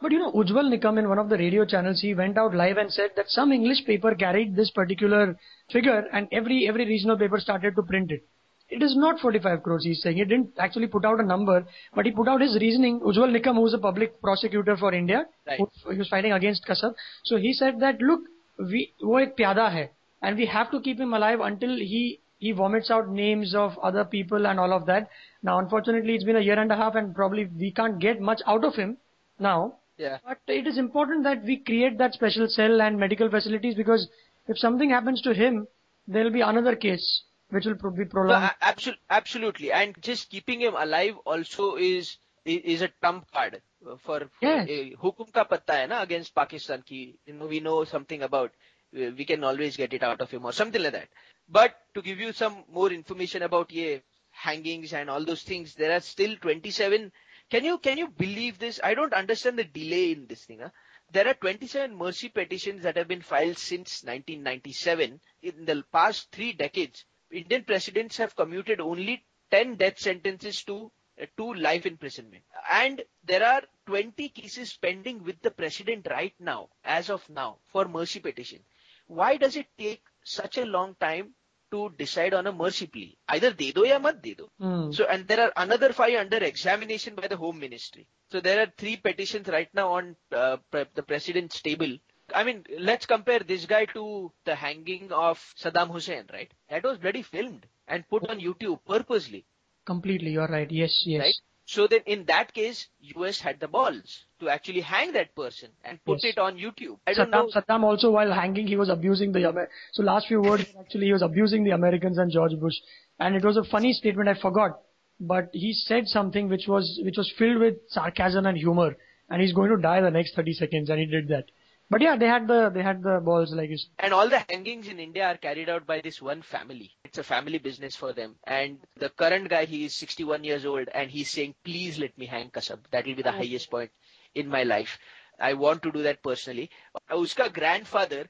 But 0.00 0.12
you 0.12 0.18
know, 0.18 0.30
Ujjwal 0.32 0.72
Nikam 0.72 0.98
in 0.98 1.08
one 1.08 1.18
of 1.18 1.28
the 1.28 1.36
radio 1.36 1.64
channels, 1.64 2.00
he 2.00 2.14
went 2.14 2.38
out 2.38 2.54
live 2.54 2.76
and 2.76 2.92
said 2.92 3.10
that 3.16 3.28
some 3.28 3.50
English 3.50 3.84
paper 3.84 4.14
carried 4.14 4.54
this 4.54 4.70
particular 4.70 5.36
figure 5.72 6.06
and 6.12 6.28
every, 6.30 6.68
every 6.68 6.86
regional 6.86 7.18
paper 7.18 7.40
started 7.40 7.74
to 7.74 7.82
print 7.82 8.12
it. 8.12 8.22
It 8.70 8.82
is 8.82 8.94
not 8.96 9.18
45 9.20 9.62
crores, 9.62 9.84
he's 9.84 10.02
saying. 10.02 10.16
He 10.16 10.24
didn't 10.24 10.50
actually 10.58 10.88
put 10.88 11.04
out 11.04 11.20
a 11.20 11.22
number, 11.22 11.66
but 11.94 12.04
he 12.04 12.12
put 12.12 12.28
out 12.28 12.42
his 12.42 12.56
reasoning. 12.60 13.00
Ujjwal 13.00 13.34
Nikam, 13.34 13.54
who's 13.54 13.72
a 13.72 13.78
public 13.78 14.20
prosecutor 14.20 14.76
for 14.76 14.92
India, 14.92 15.26
right. 15.46 15.58
who, 15.58 15.92
he 15.92 15.98
was 15.98 16.08
fighting 16.08 16.32
against 16.32 16.66
Kasab. 16.66 16.94
So 17.24 17.36
he 17.36 17.54
said 17.54 17.80
that, 17.80 18.00
look, 18.00 18.20
we, 18.58 18.92
wo 19.00 19.16
ek 19.16 19.36
pyada 19.38 19.70
hai, 19.72 19.90
and 20.20 20.36
we 20.36 20.44
have 20.46 20.70
to 20.72 20.80
keep 20.80 21.00
him 21.00 21.14
alive 21.14 21.40
until 21.40 21.76
he, 21.76 22.20
he 22.38 22.52
vomits 22.52 22.90
out 22.90 23.08
names 23.08 23.54
of 23.54 23.78
other 23.78 24.04
people 24.04 24.46
and 24.46 24.60
all 24.60 24.74
of 24.74 24.84
that. 24.84 25.08
Now, 25.42 25.58
unfortunately, 25.58 26.14
it's 26.14 26.24
been 26.24 26.36
a 26.36 26.40
year 26.40 26.58
and 26.58 26.70
a 26.70 26.76
half, 26.76 26.94
and 26.94 27.14
probably 27.14 27.46
we 27.46 27.70
can't 27.70 27.98
get 27.98 28.20
much 28.20 28.42
out 28.46 28.64
of 28.64 28.74
him 28.74 28.98
now. 29.38 29.76
Yeah. 29.96 30.18
But 30.26 30.38
it 30.46 30.66
is 30.66 30.76
important 30.76 31.24
that 31.24 31.42
we 31.42 31.56
create 31.56 31.96
that 31.98 32.12
special 32.12 32.48
cell 32.48 32.82
and 32.82 32.98
medical 32.98 33.30
facilities 33.30 33.74
because 33.74 34.08
if 34.46 34.58
something 34.58 34.90
happens 34.90 35.22
to 35.22 35.32
him, 35.32 35.66
there'll 36.06 36.30
be 36.30 36.40
another 36.40 36.76
case 36.76 37.22
which 37.50 37.66
will 37.66 37.90
be 37.90 38.04
No, 38.04 38.08
prolonged. 38.10 38.50
absol- 38.62 38.98
absolutely. 39.10 39.72
And 39.72 40.00
just 40.02 40.30
keeping 40.30 40.60
him 40.60 40.74
alive 40.76 41.16
also 41.24 41.76
is 41.76 42.16
is 42.44 42.80
a 42.82 42.88
trump 43.02 43.30
card 43.30 43.60
for 43.98 44.30
Yes. 44.40 44.68
eh, 44.70 44.90
hukum 45.02 45.32
ka 45.32 45.44
patta 45.44 45.72
hai 45.80 45.86
na 45.86 46.02
against 46.02 46.34
Pakistan 46.34 46.82
ki 46.82 47.18
you 47.26 47.34
know 47.34 47.46
we 47.46 47.60
know 47.60 47.84
something 47.84 48.22
about 48.22 48.52
we 48.92 49.24
can 49.26 49.44
always 49.44 49.76
get 49.76 49.92
it 49.92 50.02
out 50.02 50.20
of 50.22 50.30
him 50.30 50.44
or 50.46 50.52
something 50.52 50.82
like 50.82 50.92
that. 50.92 51.08
But 51.48 51.76
to 51.94 52.02
give 52.02 52.18
you 52.20 52.32
some 52.32 52.64
more 52.72 52.90
information 52.90 53.42
about 53.42 53.70
ye 53.70 54.00
hangings 54.30 54.92
and 54.94 55.10
all 55.10 55.24
those 55.24 55.42
things, 55.42 55.74
there 55.74 55.92
are 55.96 56.00
still 56.00 56.36
27. 56.36 57.12
Can 57.50 57.64
you 57.64 57.78
can 57.78 57.98
you 57.98 58.08
believe 58.08 58.58
this? 58.58 58.80
I 58.82 58.94
don't 58.94 59.12
understand 59.12 59.58
the 59.58 59.64
delay 59.64 60.12
in 60.12 60.26
this 60.26 60.44
thing. 60.44 60.60
Huh? 60.60 60.70
There 61.12 61.26
are 61.28 61.34
27 61.34 61.94
mercy 61.96 62.28
petitions 62.28 62.82
that 62.82 62.96
have 62.96 63.08
been 63.08 63.22
filed 63.22 63.58
since 63.58 64.02
1997. 64.04 65.20
In 65.42 65.64
the 65.64 65.82
past 65.92 66.30
three 66.32 66.52
decades, 66.52 67.04
Indian 67.30 67.64
presidents 67.64 68.16
have 68.16 68.36
commuted 68.36 68.80
only 68.80 69.24
10 69.50 69.76
death 69.76 69.98
sentences 69.98 70.62
to 70.64 70.90
uh, 71.20 71.26
to 71.36 71.54
life 71.54 71.86
imprisonment. 71.86 72.44
And 72.70 73.02
there 73.24 73.44
are 73.44 73.62
20 73.86 74.28
cases 74.28 74.76
pending 74.80 75.24
with 75.24 75.40
the 75.42 75.50
president 75.50 76.06
right 76.10 76.34
now, 76.38 76.68
as 76.84 77.10
of 77.10 77.28
now, 77.28 77.58
for 77.72 77.86
mercy 77.88 78.20
petition. 78.20 78.60
Why 79.06 79.36
does 79.36 79.56
it 79.56 79.66
take 79.78 80.02
such 80.22 80.58
a 80.58 80.66
long 80.66 80.94
time 81.00 81.34
to 81.70 81.90
decide 81.98 82.34
on 82.34 82.46
a 82.46 82.52
mercy 82.52 82.86
plea? 82.86 83.16
Either 83.28 83.52
de 83.52 83.72
do 83.72 83.86
ya 83.86 83.98
mat 83.98 84.22
de 84.22 84.34
do. 84.34 84.50
Hmm. 84.58 84.92
So, 84.92 85.06
and 85.06 85.26
there 85.26 85.40
are 85.40 85.52
another 85.56 85.92
five 85.92 86.14
under 86.14 86.38
examination 86.38 87.14
by 87.14 87.26
the 87.26 87.36
Home 87.36 87.58
Ministry. 87.58 88.06
So 88.30 88.40
there 88.40 88.60
are 88.62 88.72
three 88.76 88.96
petitions 88.96 89.48
right 89.48 89.68
now 89.74 89.92
on 89.94 90.16
uh, 90.32 90.58
pre- 90.70 90.84
the 90.94 91.02
president's 91.02 91.60
table. 91.62 91.96
I 92.34 92.44
mean, 92.44 92.64
let's 92.78 93.06
compare 93.06 93.40
this 93.40 93.64
guy 93.66 93.86
to 93.94 94.32
the 94.44 94.54
hanging 94.54 95.10
of 95.12 95.38
Saddam 95.62 95.90
Hussein, 95.90 96.24
right? 96.32 96.50
That 96.70 96.84
was 96.84 96.98
bloody 96.98 97.22
filmed 97.22 97.66
and 97.86 98.08
put 98.08 98.28
on 98.28 98.38
YouTube 98.40 98.80
purposely, 98.86 99.44
Completely, 99.86 100.30
you're 100.32 100.46
right. 100.48 100.70
Yes, 100.70 101.02
yes. 101.06 101.20
right? 101.20 101.34
So 101.64 101.86
then 101.86 102.00
in 102.06 102.24
that 102.26 102.52
case, 102.52 102.86
US 103.16 103.40
had 103.40 103.58
the 103.60 103.68
balls 103.68 104.24
to 104.40 104.48
actually 104.50 104.80
hang 104.80 105.12
that 105.12 105.34
person 105.34 105.70
and 105.84 106.02
put 106.04 106.18
Yes. 106.22 106.32
it 106.34 106.38
on 106.38 106.56
YouTube. 106.58 106.98
I 107.06 107.14
don't 107.14 107.30
know. 107.30 107.46
Saddam, 107.46 107.64
Saddam 107.66 107.84
also 107.84 108.10
while 108.10 108.32
hanging, 108.32 108.66
he 108.66 108.76
was 108.76 108.88
abusing 108.90 109.32
the 109.32 109.48
Amer- 109.48 109.70
so 109.92 110.02
last 110.02 110.26
few 110.28 110.40
words 110.42 110.66
actually 110.78 111.06
he 111.06 111.12
was 111.12 111.22
abusing 111.22 111.64
the 111.64 111.70
Americans 111.70 112.18
and 112.18 112.30
George 112.30 112.52
Bush, 112.58 112.74
and 113.18 113.34
it 113.36 113.44
was 113.44 113.56
a 113.56 113.64
funny 113.64 113.92
statement. 113.94 114.28
I 114.28 114.34
forgot, 114.34 114.80
but 115.20 115.48
he 115.52 115.72
said 115.72 116.06
something 116.06 116.48
which 116.48 116.66
was 116.68 117.00
which 117.04 117.16
was 117.16 117.30
filled 117.38 117.58
with 117.60 117.76
sarcasm 117.88 118.44
and 118.46 118.56
humor, 118.56 118.96
and 119.30 119.40
he's 119.42 119.52
going 119.54 119.70
to 119.70 119.76
die 119.78 120.00
the 120.02 120.10
next 120.10 120.34
30 120.36 120.52
seconds, 120.54 120.90
and 120.90 121.00
he 121.00 121.06
did 121.06 121.28
that. 121.28 121.46
But 121.90 122.02
yeah, 122.02 122.16
they 122.16 122.26
had 122.26 122.46
the 122.46 122.68
they 122.68 122.82
had 122.82 123.02
the 123.02 123.20
balls 123.20 123.52
like 123.54 123.70
you 123.70 123.78
said. 123.78 123.90
And 123.98 124.12
all 124.12 124.28
the 124.28 124.44
hangings 124.48 124.88
in 124.88 125.00
India 125.00 125.26
are 125.26 125.38
carried 125.38 125.70
out 125.70 125.86
by 125.86 126.00
this 126.02 126.20
one 126.20 126.42
family. 126.42 126.92
It's 127.04 127.16
a 127.16 127.22
family 127.22 127.58
business 127.58 127.96
for 127.96 128.12
them. 128.12 128.36
And 128.46 128.78
the 128.96 129.08
current 129.08 129.48
guy, 129.48 129.64
he 129.64 129.86
is 129.86 129.94
61 129.94 130.44
years 130.44 130.66
old 130.66 130.88
and 130.92 131.10
he's 131.10 131.30
saying, 131.30 131.54
please 131.64 131.98
let 131.98 132.16
me 132.18 132.26
hang 132.26 132.50
Kasab. 132.50 132.80
That 132.90 133.06
will 133.06 133.14
be 133.14 133.22
the 133.22 133.32
hmm. 133.32 133.38
highest 133.38 133.70
point 133.70 133.90
in 134.34 134.48
my 134.48 134.64
life. 134.64 134.98
I 135.40 135.54
want 135.54 135.82
to 135.84 135.92
do 135.92 136.02
that 136.02 136.22
personally. 136.22 136.70
Uska 137.10 137.52
grandfather 137.52 138.28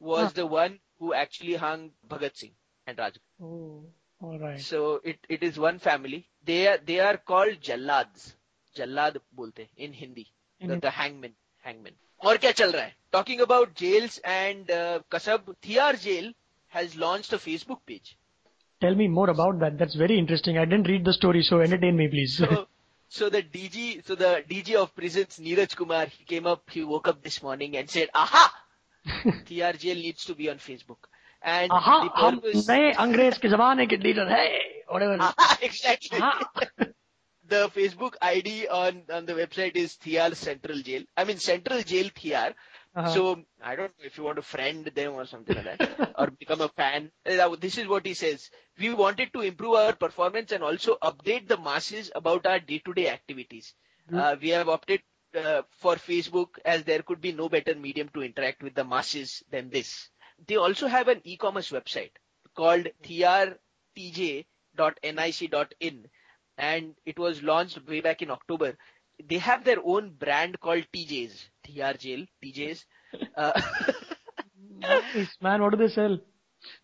was 0.00 0.26
Huh. 0.26 0.32
the 0.34 0.46
one 0.46 0.78
who 0.98 1.14
actually 1.14 1.54
hung 1.54 1.92
Bhagat 2.06 2.36
Singh 2.36 2.54
and 2.86 2.98
Raj. 2.98 3.18
Oh, 3.40 3.84
all 4.20 4.38
right. 4.38 4.60
So 4.60 5.00
it, 5.04 5.18
it 5.28 5.42
is 5.42 5.58
one 5.58 5.78
family. 5.78 6.28
They 6.44 6.66
are, 6.66 6.78
they 6.78 7.00
are 7.00 7.16
called 7.16 7.60
Jallads. 7.60 8.34
Jallad 8.74 9.18
bolte 9.34 9.68
in 9.76 9.92
Hindi. 9.92 10.26
In 10.60 10.68
The, 10.68 10.76
the 10.80 10.90
hangman. 10.90 11.34
Hangman. 11.58 11.94
और 12.24 12.36
क्या 12.36 12.50
चल 12.50 12.70
रहा 12.72 12.84
है 12.84 12.96
talking 13.12 13.40
about 13.40 13.78
jails 13.78 14.20
and 14.24 14.66
Kasab 15.12 15.54
थियार 15.66 15.96
jail 15.96 16.34
has 16.74 16.96
launch 16.96 17.34
a 17.34 17.38
Tell 18.82 18.96
me 18.98 19.06
more 19.12 19.28
about 19.30 19.56
that. 19.60 19.76
That's 19.78 19.96
very 20.00 20.16
interesting. 20.22 20.58
I 20.62 20.64
didn't 20.72 20.88
read 20.90 21.06
the 21.06 21.12
story, 21.14 21.40
so 21.46 21.56
entertain 21.62 21.96
me, 22.00 22.04
please. 22.10 22.34
so, 22.42 22.58
so 23.16 23.28
the 23.36 23.40
DG, 23.54 23.86
so 24.10 24.16
the 24.20 24.28
DG 24.50 24.76
of 24.82 24.92
prisons, 25.00 25.38
Neeraj 25.46 25.74
Kumar, 25.80 26.02
he 26.12 26.26
came 26.32 26.46
up, 26.52 26.76
he 26.76 26.84
woke 26.84 27.08
up 27.12 27.18
this 27.24 27.38
morning 27.46 27.74
and 27.80 27.90
said, 27.96 28.12
"Aha, 28.14 28.44
TR 29.48 29.72
jail 29.84 30.04
needs 30.04 30.28
to 30.28 30.36
be 30.42 30.48
on 30.54 30.62
Facebook." 30.66 31.10
And 31.54 31.74
the 31.76 32.12
purpose... 32.20 32.68
हम 32.68 32.76
नए 32.76 32.92
अंग्रेज 33.06 33.38
के 33.38 33.48
जमाने 33.56 33.88
के 33.94 33.98
whatever. 34.88 35.18
Aha, 35.28 35.58
exactly 35.70 36.94
the 37.48 37.68
Facebook 37.70 38.14
ID 38.20 38.68
on 38.68 39.02
on 39.10 39.26
the 39.26 39.32
website 39.34 39.76
is 39.76 39.96
Tihar 39.96 40.34
Central 40.34 40.80
Jail. 40.80 41.02
I 41.16 41.24
mean 41.24 41.38
Central 41.38 41.82
Jail 41.82 42.10
Tihar. 42.10 42.54
Uh-huh. 42.94 43.14
So 43.14 43.44
I 43.62 43.76
don't 43.76 43.92
know 43.98 44.04
if 44.06 44.16
you 44.18 44.24
want 44.24 44.36
to 44.36 44.42
friend 44.42 44.84
them 44.94 45.12
or 45.14 45.24
something 45.26 45.56
like 45.56 45.78
that, 45.78 46.12
or 46.18 46.30
become 46.30 46.60
a 46.60 46.68
fan. 46.68 47.10
Uh, 47.26 47.54
This 47.56 47.78
is 47.78 47.86
what 47.86 48.06
he 48.06 48.14
says. 48.14 48.50
We 48.78 48.92
wanted 48.94 49.32
to 49.34 49.40
improve 49.42 49.74
our 49.74 49.92
performance 49.94 50.52
and 50.52 50.62
also 50.64 50.96
update 51.02 51.48
the 51.48 51.58
masses 51.58 52.10
about 52.14 52.46
our 52.46 52.58
day-to-day 52.58 53.08
activities. 53.08 53.74
Uh, 54.12 54.36
we 54.40 54.48
have 54.50 54.68
opted 54.68 55.02
uh, 55.36 55.62
for 55.70 55.96
Facebook 55.96 56.58
as 56.64 56.82
there 56.84 57.02
could 57.02 57.20
be 57.20 57.32
no 57.32 57.48
better 57.48 57.74
medium 57.74 58.08
to 58.14 58.22
interact 58.22 58.62
with 58.62 58.74
the 58.74 58.84
masses 58.84 59.42
than 59.50 59.68
this. 59.70 60.08
They 60.46 60.56
also 60.56 60.86
have 60.86 61.08
an 61.08 61.20
e-commerce 61.24 61.70
website 61.70 62.12
called 62.56 62.88
thrtj.nic.in 63.04 63.56
and 66.57 66.95
it 67.05 67.17
was 67.19 67.41
launched 67.43 67.87
way 67.87 68.01
back 68.01 68.21
in 68.21 68.31
October. 68.31 68.77
They 69.23 69.37
have 69.37 69.63
their 69.63 69.77
own 69.83 70.11
brand 70.11 70.59
called 70.59 70.85
TJs, 70.93 71.49
TR 71.63 71.97
Jail, 71.97 72.25
TJs. 72.43 72.85
Uh, 73.35 73.61
Nice, 74.79 75.37
man. 75.41 75.61
What 75.61 75.71
do 75.71 75.77
they 75.77 75.87
sell? 75.93 76.19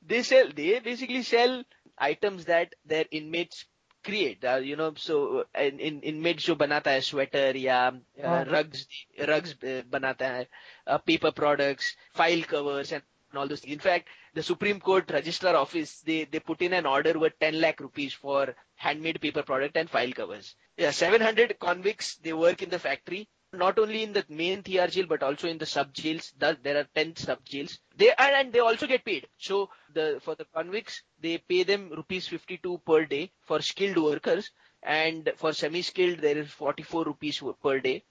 they 0.01 0.23
sell, 0.23 0.49
they 0.55 0.79
basically 0.79 1.23
sell 1.23 1.63
items 1.97 2.45
that 2.45 2.73
their 2.85 3.05
inmates 3.11 3.65
create. 4.03 4.43
Uh, 4.43 4.57
you 4.57 4.75
know, 4.75 4.93
so 4.95 5.39
uh, 5.39 5.61
in, 5.61 5.79
in 5.79 6.01
inmates 6.01 6.45
जो 6.45 6.55
बनाता 6.55 6.91
है 6.91 7.01
sweater 7.01 7.55
या 7.55 7.91
uh, 7.91 7.99
हाँ. 8.25 8.45
rugs, 8.47 8.85
rugs 9.27 9.53
uh, 9.63 9.81
बनाता 9.89 10.27
है, 10.27 10.47
uh, 10.87 10.97
paper 10.99 11.31
products, 11.31 11.95
file 12.13 12.43
covers 12.43 12.91
and 12.91 13.03
all 13.36 13.48
those 13.48 13.60
things. 13.60 13.72
In 13.74 13.78
fact, 13.80 14.08
the 14.34 14.42
Supreme 14.42 14.80
Court 14.80 15.10
Registrar 15.10 15.54
Office, 15.56 16.00
they, 16.00 16.24
they 16.24 16.40
put 16.40 16.62
in 16.62 16.72
an 16.72 16.86
order 16.86 17.18
worth 17.18 17.38
10 17.40 17.60
lakh 17.60 17.80
rupees 17.80 18.12
for 18.12 18.54
handmade 18.76 19.20
paper 19.20 19.42
product 19.42 19.76
and 19.76 19.88
file 19.90 20.12
covers. 20.12 20.56
Yeah, 20.76 20.90
700 20.90 21.58
convicts, 21.58 22.16
they 22.16 22.32
work 22.32 22.62
in 22.62 22.70
the 22.70 22.78
factory. 22.78 23.28
not 23.56 23.78
only 23.78 24.02
in 24.02 24.12
the 24.12 24.24
main 24.28 24.62
Tihar 24.62 24.90
jail 24.90 25.06
but 25.08 25.22
also 25.22 25.48
in 25.48 25.58
the 25.58 25.66
sub 25.66 25.92
jails. 25.92 26.32
There 26.38 26.76
are 26.76 26.86
10 26.94 27.16
sub 27.16 27.44
jails. 27.44 27.78
They 27.96 28.12
and, 28.18 28.34
and 28.34 28.52
they 28.52 28.58
also 28.60 28.86
get 28.86 29.04
paid. 29.04 29.28
So 29.38 29.70
the 29.92 30.20
for 30.22 30.34
the 30.34 30.46
convicts, 30.54 31.02
they 31.20 31.38
pay 31.38 31.62
them 31.62 31.90
rupees 31.90 32.26
52 32.28 32.78
per 32.86 33.04
day 33.04 33.30
for 33.42 33.60
skilled 33.62 33.96
workers, 33.98 34.50
and 34.82 35.32
for 35.36 35.52
semi-skilled 35.52 36.18
there 36.18 36.38
is 36.38 36.50
44 36.50 37.04
rupees 37.04 37.42
per 37.62 37.80
day 37.80 38.04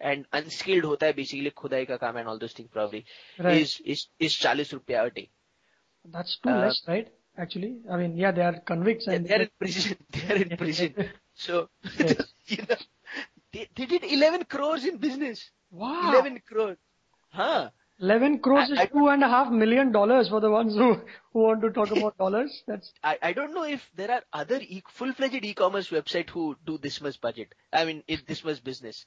And 0.00 0.26
unskilled 0.32 0.84
होता 0.84 1.06
है 1.06 1.14
basically 1.16 1.50
खुदाई 1.62 1.84
का 1.88 1.96
काम 2.00 2.18
and 2.20 2.28
all 2.28 2.38
those 2.38 2.52
things 2.52 2.68
probably 2.76 3.04
Right. 3.38 3.60
is 3.62 3.80
is 3.94 4.06
is 4.18 4.36
40 4.36 4.72
रुपया 4.72 5.04
a 5.06 5.10
day. 5.10 5.30
That's 6.16 6.38
too 6.38 6.50
Uh, 6.50 6.60
less, 6.66 6.80
right? 6.88 7.12
Actually, 7.38 7.70
I 7.90 7.96
mean, 7.96 8.16
yeah, 8.16 8.32
they 8.32 8.42
are 8.42 8.58
convicts 8.72 9.06
Yeah, 9.08 9.14
and 9.14 9.26
they're 9.26 9.42
in 9.42 9.50
prison. 9.58 9.96
They're 10.10 10.42
in 10.42 10.56
prison. 10.56 10.94
So 11.34 11.68
Yes. 11.98 12.26
you 12.46 12.58
know, 12.68 12.76
they, 13.52 13.68
they 13.76 13.86
did 13.86 14.04
11 14.18 14.44
crores 14.44 14.84
in 14.84 14.98
business. 14.98 15.40
wow, 15.70 16.10
11 16.12 16.42
crores. 16.50 16.76
Huh. 17.30 17.70
11 18.00 18.38
crores 18.40 18.68
I- 18.70 18.72
is 18.74 18.78
I- 18.80 18.86
two 18.86 19.08
and 19.08 19.22
a 19.24 19.28
half 19.28 19.50
million 19.64 19.90
dollars 19.96 20.28
for 20.28 20.40
the 20.40 20.50
ones 20.50 20.74
who 20.82 20.92
who 21.32 21.40
want 21.48 21.60
to 21.62 21.70
talk 21.80 21.90
about 21.96 22.16
dollars. 22.18 22.62
That's 22.68 22.92
I, 23.02 23.18
I 23.30 23.32
don't 23.32 23.54
know 23.54 23.64
if 23.64 23.88
there 24.02 24.10
are 24.10 24.22
other 24.44 24.60
e- 24.60 24.82
full-fledged 25.00 25.44
e-commerce 25.50 25.90
website 25.98 26.30
who 26.38 26.46
do 26.72 26.78
this 26.86 27.00
much 27.00 27.20
budget. 27.20 27.54
I 27.72 27.84
mean, 27.90 28.02
it, 28.08 28.26
this 28.32 28.44
much 28.44 28.62
business. 28.72 29.06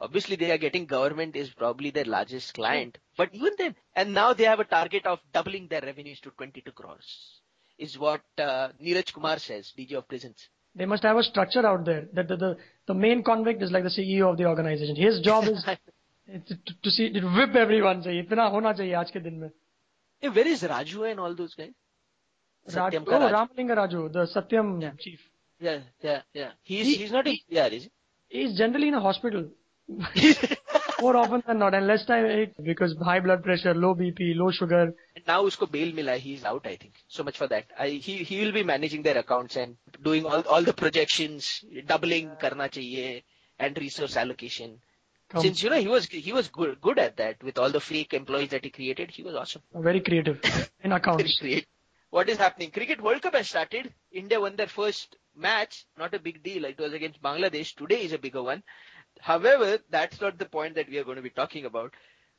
obviously 0.00 0.36
they 0.36 0.50
are 0.50 0.58
getting 0.58 0.86
government 0.86 1.36
is 1.36 1.50
probably 1.50 1.90
their 1.90 2.04
largest 2.04 2.54
client, 2.54 2.98
but 3.16 3.28
even 3.32 3.52
then, 3.58 3.74
and 3.94 4.14
now 4.14 4.32
they 4.32 4.44
have 4.44 4.60
a 4.60 4.64
target 4.64 5.06
of 5.06 5.18
doubling 5.32 5.68
their 5.68 5.80
revenues 5.80 6.20
to 6.20 6.30
22 6.30 6.72
crores, 6.72 7.40
is 7.78 7.98
what 7.98 8.22
uh, 8.38 8.68
Neeraj 8.82 9.12
Kumar 9.12 9.38
says, 9.38 9.72
DG 9.76 9.92
of 9.94 10.08
prisons. 10.08 10.48
They 10.74 10.86
must 10.86 11.02
have 11.02 11.16
a 11.16 11.22
structure 11.22 11.66
out 11.66 11.84
there 11.84 12.06
that 12.12 12.28
the, 12.28 12.36
the, 12.36 12.56
the 12.86 12.94
main 12.94 13.22
convict 13.22 13.62
is 13.62 13.72
like 13.72 13.82
the 13.82 13.90
CEO 13.90 14.30
of 14.30 14.36
the 14.36 14.44
organization. 14.46 14.94
His 14.94 15.20
job 15.20 15.44
is 15.44 15.64
to, 16.46 16.74
to 16.82 16.90
see 16.90 17.10
to 17.12 17.20
whip 17.20 17.56
everyone. 17.56 18.02
Say, 18.02 18.22
itna 18.22 18.52
hona 18.52 18.74
chahiye 18.78 18.96
aaj 19.00 19.10
ke 19.16 19.22
din 19.24 19.40
mein. 19.40 19.52
Hey, 20.20 20.28
where 20.28 20.46
is 20.46 20.62
Raju 20.62 21.10
and 21.10 21.20
all 21.20 21.34
those 21.34 21.54
guys? 21.54 21.72
Raj, 22.74 22.92
Satyam 22.94 23.04
oh, 23.06 23.10
Raju. 23.10 23.32
Ramlinga 23.38 23.76
Raju, 23.80 24.12
the 24.12 24.26
Satyam 24.34 24.82
yeah. 24.82 24.90
chief. 24.98 25.20
Yeah, 25.60 25.80
yeah, 26.00 26.22
yeah. 26.32 26.50
He's 26.62 26.86
he, 26.86 26.94
he's 26.96 27.12
not 27.12 27.26
a 27.26 27.40
Yeah, 27.48 27.66
is 27.66 27.84
he? 27.84 27.90
He's 28.28 28.56
generally 28.56 28.88
in 28.88 28.94
a 28.94 29.00
hospital. 29.00 29.48
more 31.00 31.16
often 31.16 31.42
than 31.46 31.58
not, 31.58 31.74
and 31.74 31.86
less 31.86 32.04
time 32.04 32.26
it- 32.26 32.54
because 32.64 32.94
high 33.02 33.20
blood 33.20 33.42
pressure, 33.42 33.74
low 33.74 33.94
BP, 33.94 34.34
low 34.36 34.50
sugar. 34.50 34.94
And 35.16 35.26
now 35.26 35.44
usko 35.44 35.70
bail 35.70 35.92
mila, 35.94 36.16
he's 36.16 36.44
out, 36.44 36.66
I 36.66 36.76
think. 36.76 36.94
So 37.08 37.22
much 37.22 37.38
for 37.38 37.46
that. 37.48 37.66
I, 37.78 37.88
he 37.88 38.18
he 38.18 38.44
will 38.44 38.52
be 38.52 38.62
managing 38.62 39.02
their 39.02 39.18
accounts 39.18 39.56
and 39.56 39.76
doing 40.02 40.26
all 40.26 40.42
all 40.42 40.62
the 40.62 40.72
projections, 40.74 41.64
doubling 41.86 42.30
karna 42.40 42.68
chahiye, 42.68 43.22
and 43.58 43.76
resource 43.78 44.16
allocation. 44.16 44.80
Come, 45.30 45.42
Since 45.42 45.62
you 45.62 45.70
know 45.70 45.80
he 45.80 45.88
was 45.88 46.06
he 46.06 46.32
was 46.32 46.48
good 46.48 46.80
good 46.80 46.98
at 46.98 47.16
that 47.18 47.42
with 47.42 47.58
all 47.58 47.70
the 47.70 47.80
fake 47.80 48.14
employees 48.14 48.50
that 48.50 48.64
he 48.64 48.70
created, 48.70 49.10
he 49.10 49.22
was 49.22 49.34
awesome. 49.34 49.62
very 49.74 50.00
creative 50.00 50.40
in 50.44 50.90
Very 50.90 50.94
accounts. 51.00 51.38
creative. 51.38 51.66
What 52.10 52.30
is 52.30 52.38
happening? 52.38 52.70
Cricket 52.70 53.02
World 53.02 53.20
Cup 53.20 53.34
has 53.34 53.50
started. 53.50 53.92
India 54.10 54.40
won 54.40 54.56
their 54.56 54.66
first 54.66 55.16
match. 55.36 55.84
Not 55.98 56.14
a 56.14 56.18
big 56.18 56.42
deal. 56.42 56.64
It 56.64 56.78
was 56.78 56.94
against 56.94 57.20
Bangladesh. 57.22 57.74
Today 57.76 58.00
is 58.02 58.14
a 58.14 58.18
bigger 58.18 58.42
one. 58.42 58.62
However, 59.20 59.78
that's 59.90 60.20
not 60.20 60.38
the 60.38 60.46
point 60.46 60.74
that 60.76 60.88
we 60.88 60.98
are 60.98 61.04
going 61.04 61.16
to 61.16 61.22
be 61.22 61.30
talking 61.30 61.64
about. 61.64 61.94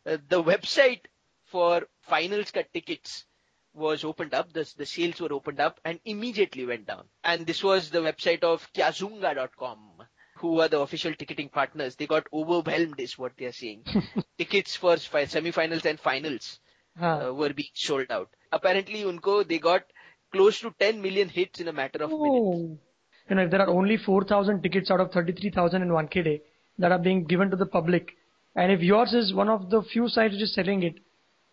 Uh, 0.06 0.18
the 0.28 0.42
website 0.44 1.02
for 1.46 1.84
finals 2.02 2.52
cut 2.52 2.68
tickets 2.74 3.26
was 3.74 4.04
opened 4.04 4.34
up. 4.34 4.52
The, 4.54 4.72
the 4.78 4.86
sales 4.86 5.20
were 5.22 5.34
opened 5.34 5.60
up 5.60 5.80
and 5.86 6.00
immediately 6.06 6.66
went 6.66 6.88
down. 6.88 7.06
And 7.24 7.46
this 7.46 7.64
was 7.64 7.90
the 7.90 8.00
website 8.00 8.44
of 8.44 8.68
Kyazoonga.com, 8.74 9.80
who 10.38 10.60
are 10.62 10.68
the 10.68 10.80
official 10.80 11.14
ticketing 11.14 11.50
partners. 11.50 11.96
They 11.96 12.08
got 12.08 12.28
overwhelmed, 12.34 13.00
is 13.00 13.18
what 13.18 13.34
they 13.38 13.46
are 13.46 13.52
saying. 13.52 13.84
tickets 14.38 14.76
for 14.76 14.98
fi- 14.98 15.26
semi-finals 15.26 15.86
and 15.86 16.00
finals 16.00 16.60
Huh. 16.98 17.30
uh, 17.30 17.34
were 17.34 17.54
being 17.54 17.70
sold 17.76 18.08
out. 18.10 18.30
Apparently, 18.52 19.04
unko 19.04 19.48
they 19.48 19.60
got 19.60 19.84
close 20.34 20.60
to 20.60 20.74
10 20.80 21.02
million 21.02 21.30
hits 21.30 21.62
in 21.62 21.68
a 21.70 21.72
matter 21.72 22.04
of 22.04 22.10
minutes. 22.10 22.28
Oh. 22.28 22.78
You 23.30 23.36
know, 23.36 23.44
if 23.44 23.52
there 23.52 23.62
are 23.62 23.70
only 23.70 23.96
4,000 23.96 24.62
tickets 24.64 24.90
out 24.92 25.00
of 25.00 25.12
33,000 25.12 25.82
in 25.84 25.90
Wankhede 25.90 26.42
that 26.80 26.92
are 26.92 27.00
being 27.00 27.24
given 27.26 27.50
to 27.52 27.56
the 27.56 27.66
public, 27.66 28.16
and 28.56 28.72
if 28.72 28.82
yours 28.82 29.14
is 29.14 29.34
one 29.34 29.50
of 29.50 29.70
the 29.70 29.82
few 29.84 30.08
sites 30.10 30.34
which 30.34 30.44
is 30.44 30.54
selling 30.54 30.84
it, 30.84 30.96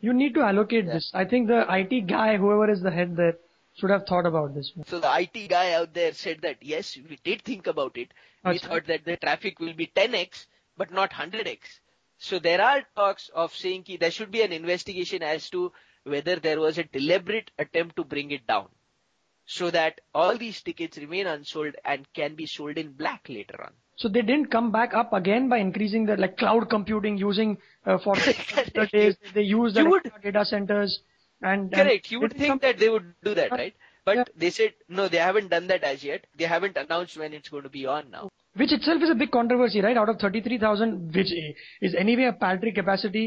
you 0.01 0.13
need 0.13 0.35
to 0.35 0.41
allocate 0.43 0.87
Yeah. 0.87 0.95
this. 0.95 1.11
I 1.15 1.25
think 1.25 1.49
the 1.49 1.65
IT 1.69 2.01
guy, 2.07 2.37
whoever 2.37 2.71
is 2.71 2.81
the 2.83 2.91
head 2.91 3.17
there, 3.17 3.37
should 3.79 3.91
have 3.91 4.07
thought 4.07 4.27
about 4.27 4.55
this. 4.55 4.73
So 4.87 5.01
the 5.01 5.13
IT 5.21 5.49
guy 5.49 5.73
out 5.73 5.93
there 5.93 6.13
said 6.13 6.41
that 6.43 6.63
yes, 6.63 6.97
we 6.97 7.19
did 7.25 7.43
think 7.43 7.67
about 7.67 7.97
it. 7.99 8.13
We 8.45 8.53
Achha. 8.53 8.61
thought 8.69 8.87
that 8.87 9.05
the 9.05 9.17
traffic 9.17 9.59
will 9.61 9.75
be 9.75 9.87
10x, 9.89 10.47
but 10.77 10.91
not 10.91 11.13
100x. 11.13 11.81
So 12.19 12.39
there 12.39 12.63
are 12.63 12.83
talks 12.95 13.29
of 13.35 13.55
saying 13.55 13.83
ki 13.83 13.99
there 13.99 14.11
should 14.11 14.31
be 14.31 14.41
an 14.43 14.53
investigation 14.53 15.23
as 15.23 15.51
to 15.51 15.73
whether 16.05 16.37
there 16.37 16.61
was 16.61 16.79
a 16.79 16.85
deliberate 16.85 17.51
attempt 17.59 17.97
to 17.97 18.05
bring 18.05 18.31
it 18.31 18.47
down. 18.47 18.69
So 19.45 19.71
that 19.71 20.01
all 20.15 20.37
these 20.39 20.63
tickets 20.63 20.97
remain 20.99 21.27
unsold 21.27 21.75
and 21.85 22.07
can 22.15 22.35
be 22.35 22.47
sold 22.47 22.79
in 22.79 22.93
black 22.93 23.29
later 23.29 23.63
on. 23.63 23.73
So 23.97 24.09
they 24.09 24.23
didn't 24.23 24.51
come 24.51 24.71
back 24.73 24.95
up 24.95 25.13
again 25.13 25.49
by 25.49 25.59
increasing 25.59 26.07
the 26.07 26.17
like 26.17 26.37
cloud 26.37 26.69
computing 26.69 27.17
using 27.17 27.57
uh, 27.87 27.99
for 27.99 28.15
the 28.17 28.89
days 28.93 29.17
they 29.35 29.43
use 29.43 29.75
the 29.75 29.85
would- 29.85 30.11
data 30.23 30.45
centers 30.45 31.01
and 31.43 31.63
and 31.63 31.73
Correct. 31.73 32.11
You 32.11 32.21
would 32.21 32.33
think 32.33 32.49
come- 32.49 32.59
that 32.63 32.79
they 32.79 32.89
would 32.89 33.15
do 33.25 33.35
that, 33.35 33.51
right? 33.53 33.75
But 34.05 34.17
Yeah. 34.17 34.25
they 34.37 34.51
said 34.51 34.75
no, 34.89 35.09
they 35.09 35.19
haven't 35.19 35.49
done 35.49 35.67
that 35.69 35.83
as 35.83 36.05
yet. 36.05 36.27
They 36.39 36.45
haven't 36.45 36.77
announced 36.77 37.17
when 37.19 37.33
it's 37.33 37.49
going 37.49 37.65
to 37.65 37.69
be 37.79 37.87
on 37.87 38.11
now. 38.11 38.29
which 38.61 38.73
itself 38.73 39.03
is 39.07 39.11
a 39.11 39.15
big 39.15 39.31
controversy, 39.33 39.81
right? 39.87 39.97
Out 40.03 40.09
of 40.09 40.19
33,000, 40.21 41.15
which 41.15 41.33
is 41.89 41.95
anyway 42.03 42.25
a 42.25 42.33
paltry 42.45 42.73
capacity. 42.73 43.25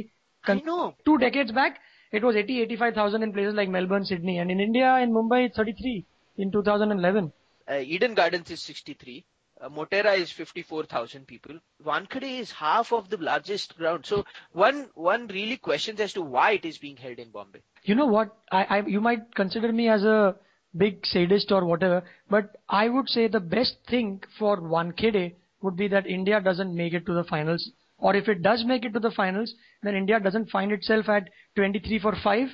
I 0.47 0.55
know. 0.69 0.95
Two 1.05 1.17
decades 1.23 1.51
back, 1.51 1.79
it 2.11 2.23
was 2.23 2.35
80, 2.35 2.61
85,000 2.61 3.23
in 3.23 3.33
places 3.33 3.53
like 3.59 3.69
Melbourne, 3.69 4.05
Sydney, 4.05 4.37
and 4.39 4.49
in 4.49 4.59
India, 4.59 4.95
in 5.03 5.11
Mumbai, 5.11 5.45
it's 5.47 5.57
33 5.57 6.05
in 6.37 6.51
2011. 6.51 7.31
Uh, 7.69 7.75
Eden 7.95 8.15
Gardens 8.15 8.49
is 8.49 8.61
63. 8.61 9.25
Uh, 9.61 9.67
Motera 9.67 10.17
is 10.17 10.31
54,000 10.31 11.27
people. 11.27 11.59
Wankhede 11.85 12.39
is 12.39 12.51
half 12.51 12.93
of 12.93 13.09
the 13.09 13.17
largest 13.17 13.77
ground. 13.77 14.05
So 14.05 14.25
one 14.53 14.87
one 14.95 15.27
really 15.27 15.57
questions 15.57 15.99
as 15.99 16.13
to 16.13 16.21
why 16.21 16.51
it 16.51 16.65
is 16.65 16.77
being 16.77 16.95
held 16.95 17.19
in 17.19 17.29
Bombay. 17.29 17.61
You 17.83 17.95
know 17.95 18.05
what? 18.05 18.37
I, 18.51 18.63
I, 18.63 18.85
you 18.85 19.01
might 19.01 19.35
consider 19.35 19.73
me 19.73 19.89
as 19.89 20.03
a 20.03 20.35
big 20.77 21.05
sadist 21.05 21.51
or 21.51 21.65
whatever, 21.65 22.03
but 22.29 22.55
I 22.69 22.87
would 22.87 23.09
say 23.09 23.27
the 23.27 23.39
best 23.39 23.75
thing 23.89 24.21
for 24.37 24.61
1K 24.61 25.35
would 25.61 25.75
be 25.75 25.87
that 25.89 26.07
India 26.07 26.39
doesn't 26.39 26.73
make 26.73 26.93
it 26.93 27.05
to 27.07 27.13
the 27.13 27.23
finals. 27.25 27.71
Or 27.97 28.15
if 28.15 28.29
it 28.29 28.41
does 28.41 28.63
make 28.65 28.85
it 28.85 28.93
to 28.93 28.99
the 28.99 29.11
finals, 29.11 29.53
then 29.83 29.95
India 29.95 30.21
doesn't 30.21 30.51
find 30.51 30.71
itself 30.71 31.09
at 31.09 31.29
23 31.55 31.99
for 31.99 32.15
5 32.23 32.47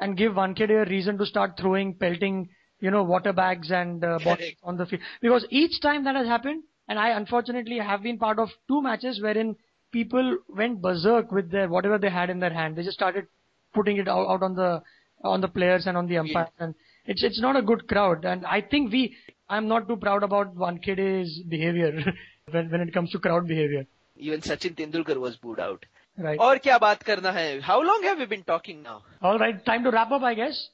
and 0.00 0.16
give 0.16 0.32
1K 0.32 0.70
a 0.70 0.90
reason 0.90 1.18
to 1.18 1.26
start 1.26 1.52
throwing, 1.60 1.94
pelting, 1.94 2.48
you 2.80 2.90
know, 2.90 3.02
water 3.02 3.32
bags 3.32 3.70
and 3.70 4.04
uh, 4.04 4.18
bottles 4.24 4.52
on 4.62 4.76
the 4.76 4.86
field. 4.86 5.02
Because 5.20 5.46
each 5.50 5.80
time 5.80 6.04
that 6.04 6.14
has 6.16 6.26
happened, 6.26 6.62
and 6.88 6.98
I 6.98 7.10
unfortunately 7.10 7.78
have 7.78 8.02
been 8.02 8.18
part 8.18 8.38
of 8.38 8.48
two 8.68 8.82
matches 8.82 9.20
wherein 9.20 9.56
people 9.92 10.38
went 10.48 10.80
berserk 10.80 11.32
with 11.32 11.50
their 11.50 11.68
whatever 11.68 11.98
they 11.98 12.10
had 12.10 12.30
in 12.30 12.38
their 12.40 12.52
hand. 12.52 12.76
They 12.76 12.82
just 12.82 12.96
started 12.96 13.26
putting 13.74 13.96
it 13.96 14.08
out, 14.08 14.28
out 14.28 14.42
on 14.42 14.54
the 14.54 14.82
on 15.24 15.40
the 15.40 15.48
players 15.48 15.86
and 15.86 15.96
on 15.96 16.06
the 16.06 16.18
umpires, 16.18 16.48
yeah. 16.58 16.66
and 16.66 16.74
it's 17.04 17.22
it's 17.22 17.40
not 17.40 17.56
a 17.56 17.62
good 17.62 17.88
crowd. 17.88 18.24
And 18.24 18.46
I 18.46 18.60
think 18.60 18.92
we, 18.92 19.16
I'm 19.48 19.66
not 19.66 19.88
too 19.88 19.96
proud 19.96 20.22
about 20.22 20.56
Wankhede's 20.56 21.42
behavior 21.42 21.92
when 22.50 22.70
when 22.70 22.80
it 22.80 22.94
comes 22.94 23.10
to 23.12 23.18
crowd 23.18 23.48
behavior. 23.48 23.86
Even 24.16 24.40
Sachin 24.40 24.74
Tendulkar 24.76 25.16
was 25.18 25.36
booed 25.36 25.60
out. 25.60 25.84
Right. 26.16 26.38
और 26.38 26.58
क्या 26.58 26.78
बात 26.78 27.02
करना 27.02 27.30
है? 27.32 27.62
How 27.62 27.80
long 27.80 28.02
have 28.02 28.18
we 28.18 28.26
been 28.26 28.42
talking 28.42 28.82
now? 28.82 29.02
All 29.22 29.38
right, 29.38 29.64
time 29.64 29.84
to 29.84 29.90
wrap 29.90 30.10
up, 30.10 30.22
I 30.22 30.34
guess. 30.34 30.68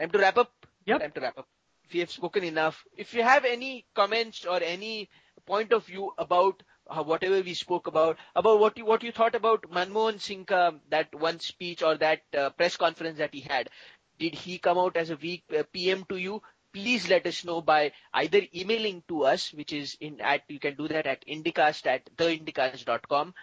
Time 0.00 0.10
to 0.10 0.18
wrap 0.18 0.38
up. 0.38 0.59
Yep. 0.90 1.00
Time 1.00 1.12
to 1.12 1.20
wrap 1.20 1.38
up. 1.38 1.48
We 1.92 2.00
have 2.00 2.10
spoken 2.10 2.44
enough. 2.44 2.84
If 2.96 3.14
you 3.14 3.22
have 3.22 3.44
any 3.44 3.86
comments 3.94 4.44
or 4.44 4.60
any 4.62 5.08
point 5.46 5.72
of 5.72 5.86
view 5.86 6.12
about 6.18 6.62
uh, 6.88 7.02
whatever 7.04 7.40
we 7.40 7.54
spoke 7.54 7.86
about, 7.86 8.18
about 8.34 8.58
what 8.58 8.76
you 8.76 8.84
what 8.84 9.04
you 9.04 9.12
thought 9.12 9.36
about 9.36 9.70
Manmohan 9.70 10.20
Singh, 10.20 10.46
uh, 10.50 10.72
that 10.88 11.14
one 11.14 11.38
speech 11.38 11.82
or 11.82 11.96
that 11.98 12.22
uh, 12.36 12.50
press 12.50 12.76
conference 12.76 13.18
that 13.18 13.32
he 13.32 13.40
had, 13.40 13.70
did 14.18 14.34
he 14.34 14.58
come 14.58 14.78
out 14.78 14.96
as 14.96 15.10
a 15.10 15.16
weak 15.16 15.44
uh, 15.56 15.62
PM 15.72 16.04
to 16.08 16.16
you? 16.16 16.42
Please 16.72 17.08
let 17.08 17.26
us 17.26 17.44
know 17.44 17.60
by 17.60 17.92
either 18.14 18.42
emailing 18.54 19.02
to 19.08 19.24
us, 19.24 19.52
which 19.52 19.72
is 19.72 19.96
in 20.00 20.20
at 20.20 20.42
you 20.48 20.60
can 20.60 20.74
do 20.76 20.88
that 20.88 21.06
at 21.06 21.24
indicast 21.26 21.86
at 21.86 22.04
theindicast.com. 22.16 23.34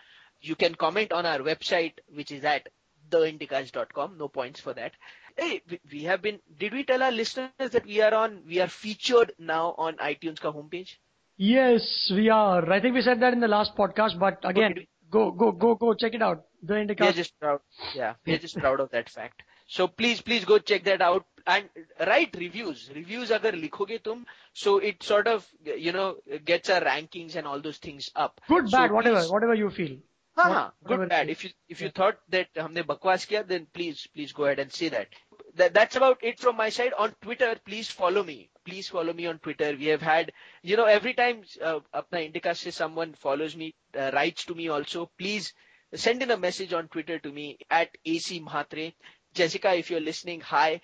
You 0.42 0.56
can 0.56 0.76
comment 0.76 1.14
on 1.14 1.26
our 1.26 1.40
website, 1.40 1.94
which 2.14 2.32
is 2.32 2.44
at 2.44 2.68
theindicast.com. 3.10 4.18
No 4.18 4.28
points 4.28 4.60
for 4.60 4.74
that. 4.74 4.94
Hey, 5.37 5.63
we- 5.71 5.81
we 5.93 6.03
have 6.05 6.23
been. 6.23 6.41
Did 6.59 6.73
we 6.75 6.85
tell 6.85 7.03
our 7.03 7.11
listeners 7.19 7.71
that 7.77 7.87
we 7.87 8.01
are 8.03 8.15
on? 8.15 8.43
We 8.47 8.61
are 8.61 8.69
featured 8.69 9.33
now 9.39 9.75
on 9.87 9.97
iTunes 9.97 10.41
ka 10.41 10.53
homepage. 10.53 10.97
Yes, 11.37 12.11
we 12.11 12.29
are. 12.29 12.71
I 12.71 12.81
think 12.81 12.95
we 12.95 13.03
said 13.03 13.21
that 13.21 13.33
in 13.33 13.41
the 13.41 13.49
last 13.49 13.75
podcast, 13.77 14.19
but 14.19 14.39
again, 14.45 14.75
did 14.75 14.83
we? 14.83 14.89
go 15.11 15.31
go 15.31 15.51
go 15.53 15.75
go 15.75 15.95
check 15.95 16.15
it 16.15 16.23
out. 16.23 16.45
The 16.63 16.75
We 16.75 16.79
are 16.79 16.83
Indica. 16.83 17.13
just 17.13 17.39
proud. 17.41 17.61
Yeah, 17.95 18.15
we 18.27 18.35
are 18.35 18.39
just 18.39 18.59
proud 18.59 18.81
of 18.81 18.91
that 18.91 19.09
fact. 19.09 19.43
So 19.67 19.89
please, 19.89 20.21
please 20.21 20.45
go 20.45 20.59
check 20.59 20.85
that 20.85 21.01
out 21.01 21.25
and 21.47 21.69
write 22.07 22.37
reviews. 22.39 22.91
Reviews 22.95 23.31
agar 23.31 23.53
likhoge 23.53 24.03
tum, 24.03 24.27
so 24.53 24.79
it 24.79 25.03
sort 25.03 25.27
of 25.27 25.49
you 25.65 25.93
know 25.93 26.07
gets 26.45 26.69
our 26.71 26.81
rankings 26.83 27.37
and 27.37 27.47
all 27.47 27.61
those 27.61 27.79
things 27.79 28.11
up. 28.15 28.41
Good, 28.49 28.69
So 28.69 28.77
bad, 28.79 28.93
whatever, 28.93 29.21
please- 29.21 29.31
whatever 29.37 29.55
you 29.55 29.71
feel. 29.71 29.99
हाँ 30.39 30.45
हाँ 30.51 30.73
Whatever 30.81 30.89
good 30.91 31.03
it 31.05 31.09
bad 31.11 31.29
is. 31.29 31.33
if 31.39 31.45
you 31.45 31.51
if 31.69 31.81
you 31.83 31.89
thought 31.91 32.21
that 32.35 32.55
हमने 32.67 32.83
बकवास 32.91 33.27
किया 33.33 33.47
then 33.49 33.67
please 33.79 34.07
please 34.15 34.33
go 34.33 34.45
ahead 34.45 34.61
and 34.67 34.73
say 34.81 34.89
that. 34.95 35.09
that, 35.58 35.74
that's 35.74 35.96
about 35.96 36.24
it 36.24 36.40
from 36.40 36.56
my 36.58 36.70
side. 36.70 36.94
On 36.98 37.14
Twitter, 37.22 37.56
please 37.66 37.90
follow 37.90 38.24
me. 38.24 38.50
Please 38.66 38.88
follow 38.90 39.14
me 39.14 39.26
on 39.28 39.40
Twitter. 39.40 39.76
We 39.78 39.86
have 39.88 40.02
had, 40.02 40.32
you 40.62 40.78
know, 40.78 40.86
every 40.86 41.14
time 41.14 41.44
uh, 41.64 41.80
Apna 41.94 42.26
Indica 42.26 42.56
says 42.56 42.76
someone 42.76 43.14
follows 43.14 43.56
me, 43.56 43.76
uh, 43.98 44.12
writes 44.14 44.46
to 44.46 44.56
me 44.56 44.70
also, 44.70 45.10
please 45.18 45.54
send 45.94 46.22
in 46.22 46.32
a 46.32 46.38
message 46.38 46.74
on 46.74 46.88
Twitter 46.88 47.20
to 47.20 47.32
me 47.32 47.58
at 47.70 47.90
AC 48.06 48.42
Mahatre. 48.42 48.94
Jessica, 49.34 49.76
if 49.76 49.90
you're 49.90 50.00
listening, 50.00 50.42
hi. 50.42 50.82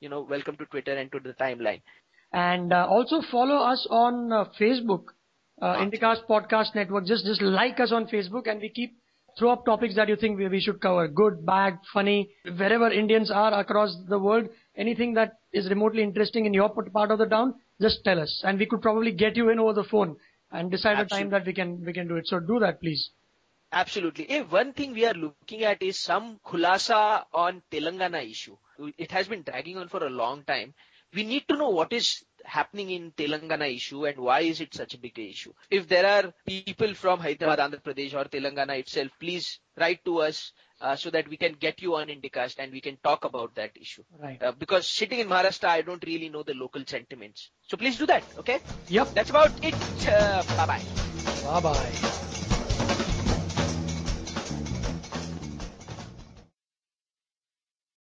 You 0.00 0.08
know, 0.08 0.22
welcome 0.22 0.56
to 0.56 0.66
Twitter 0.66 0.94
and 0.94 1.10
to 1.12 1.20
the 1.20 1.32
timeline. 1.34 1.82
And 2.32 2.72
uh, 2.72 2.86
also 2.88 3.22
follow 3.22 3.56
us 3.56 3.86
on 3.90 4.32
uh, 4.32 4.44
Facebook, 4.60 5.08
uh, 5.62 5.66
ah. 5.66 5.76
Indicast 5.76 6.26
Podcast 6.28 6.74
Network. 6.74 7.06
Just 7.06 7.24
just 7.24 7.40
like 7.40 7.80
us 7.80 7.92
on 7.92 8.06
Facebook, 8.06 8.46
and 8.46 8.60
we 8.60 8.68
keep 8.68 8.98
throw 9.38 9.50
up 9.50 9.64
topics 9.64 9.94
that 9.96 10.08
you 10.08 10.16
think 10.16 10.38
we, 10.38 10.48
we 10.48 10.60
should 10.60 10.80
cover. 10.80 11.08
Good, 11.08 11.44
bad, 11.44 11.78
funny, 11.92 12.30
wherever 12.44 12.90
Indians 12.90 13.30
are 13.30 13.58
across 13.58 13.96
the 14.08 14.18
world. 14.18 14.48
Anything 14.76 15.14
that 15.14 15.34
is 15.52 15.68
remotely 15.68 16.02
interesting 16.02 16.46
in 16.46 16.54
your 16.54 16.68
part 16.68 17.10
of 17.10 17.18
the 17.18 17.26
town, 17.26 17.54
just 17.80 18.04
tell 18.04 18.20
us, 18.20 18.42
and 18.44 18.58
we 18.58 18.66
could 18.66 18.82
probably 18.82 19.12
get 19.12 19.36
you 19.36 19.50
in 19.50 19.58
over 19.58 19.72
the 19.72 19.84
phone 19.84 20.16
and 20.50 20.70
decide 20.70 20.98
a 20.98 21.04
time 21.04 21.30
that 21.30 21.44
we 21.44 21.52
can 21.52 21.84
we 21.84 21.92
can 21.92 22.08
do 22.08 22.16
it. 22.16 22.26
So 22.26 22.40
do 22.40 22.58
that, 22.60 22.80
please. 22.80 23.10
Absolutely. 23.72 24.28
Eh, 24.30 24.42
one 24.42 24.72
thing 24.72 24.92
we 24.92 25.04
are 25.06 25.14
looking 25.14 25.64
at 25.64 25.82
is 25.82 25.98
some 25.98 26.38
khulasa 26.46 27.24
on 27.34 27.62
Telangana 27.70 28.28
issue. 28.30 28.56
It 28.96 29.10
has 29.10 29.28
been 29.28 29.42
dragging 29.42 29.76
on 29.76 29.88
for 29.88 30.04
a 30.04 30.10
long 30.10 30.44
time. 30.44 30.74
We 31.12 31.24
need 31.24 31.48
to 31.48 31.56
know 31.56 31.70
what 31.70 31.92
is 31.92 32.24
happening 32.46 32.90
in 32.90 33.10
Telangana 33.12 33.74
issue 33.74 34.06
and 34.06 34.18
why 34.18 34.40
is 34.40 34.60
it 34.60 34.74
such 34.74 34.94
a 34.94 34.98
big 34.98 35.18
issue. 35.18 35.52
If 35.70 35.88
there 35.88 36.06
are 36.06 36.32
people 36.46 36.94
from 36.94 37.20
Hyderabad, 37.20 37.58
Andhra 37.58 37.82
Pradesh 37.82 38.14
or 38.14 38.28
Telangana 38.28 38.78
itself, 38.78 39.10
please 39.18 39.60
write 39.76 40.04
to 40.04 40.18
us 40.22 40.52
uh, 40.80 40.96
so 40.96 41.10
that 41.10 41.28
we 41.28 41.36
can 41.36 41.54
get 41.54 41.82
you 41.82 41.96
on 41.96 42.08
Indicast 42.08 42.56
and 42.58 42.72
we 42.72 42.80
can 42.80 42.96
talk 43.02 43.24
about 43.24 43.54
that 43.56 43.72
issue. 43.80 44.04
Right. 44.18 44.42
Uh, 44.42 44.52
because 44.52 44.86
sitting 44.86 45.20
in 45.20 45.28
Maharashtra, 45.28 45.68
I 45.68 45.82
don't 45.82 46.04
really 46.06 46.28
know 46.28 46.42
the 46.42 46.54
local 46.54 46.82
sentiments. 46.86 47.50
So 47.62 47.76
please 47.76 47.98
do 47.98 48.06
that, 48.06 48.24
okay? 48.38 48.60
Yep. 48.88 49.14
That's 49.14 49.30
about 49.30 49.52
it. 49.64 49.74
Uh, 50.08 50.42
bye 50.56 50.66
bye. 50.66 50.82
Bye 51.44 51.60
bye. 51.60 52.35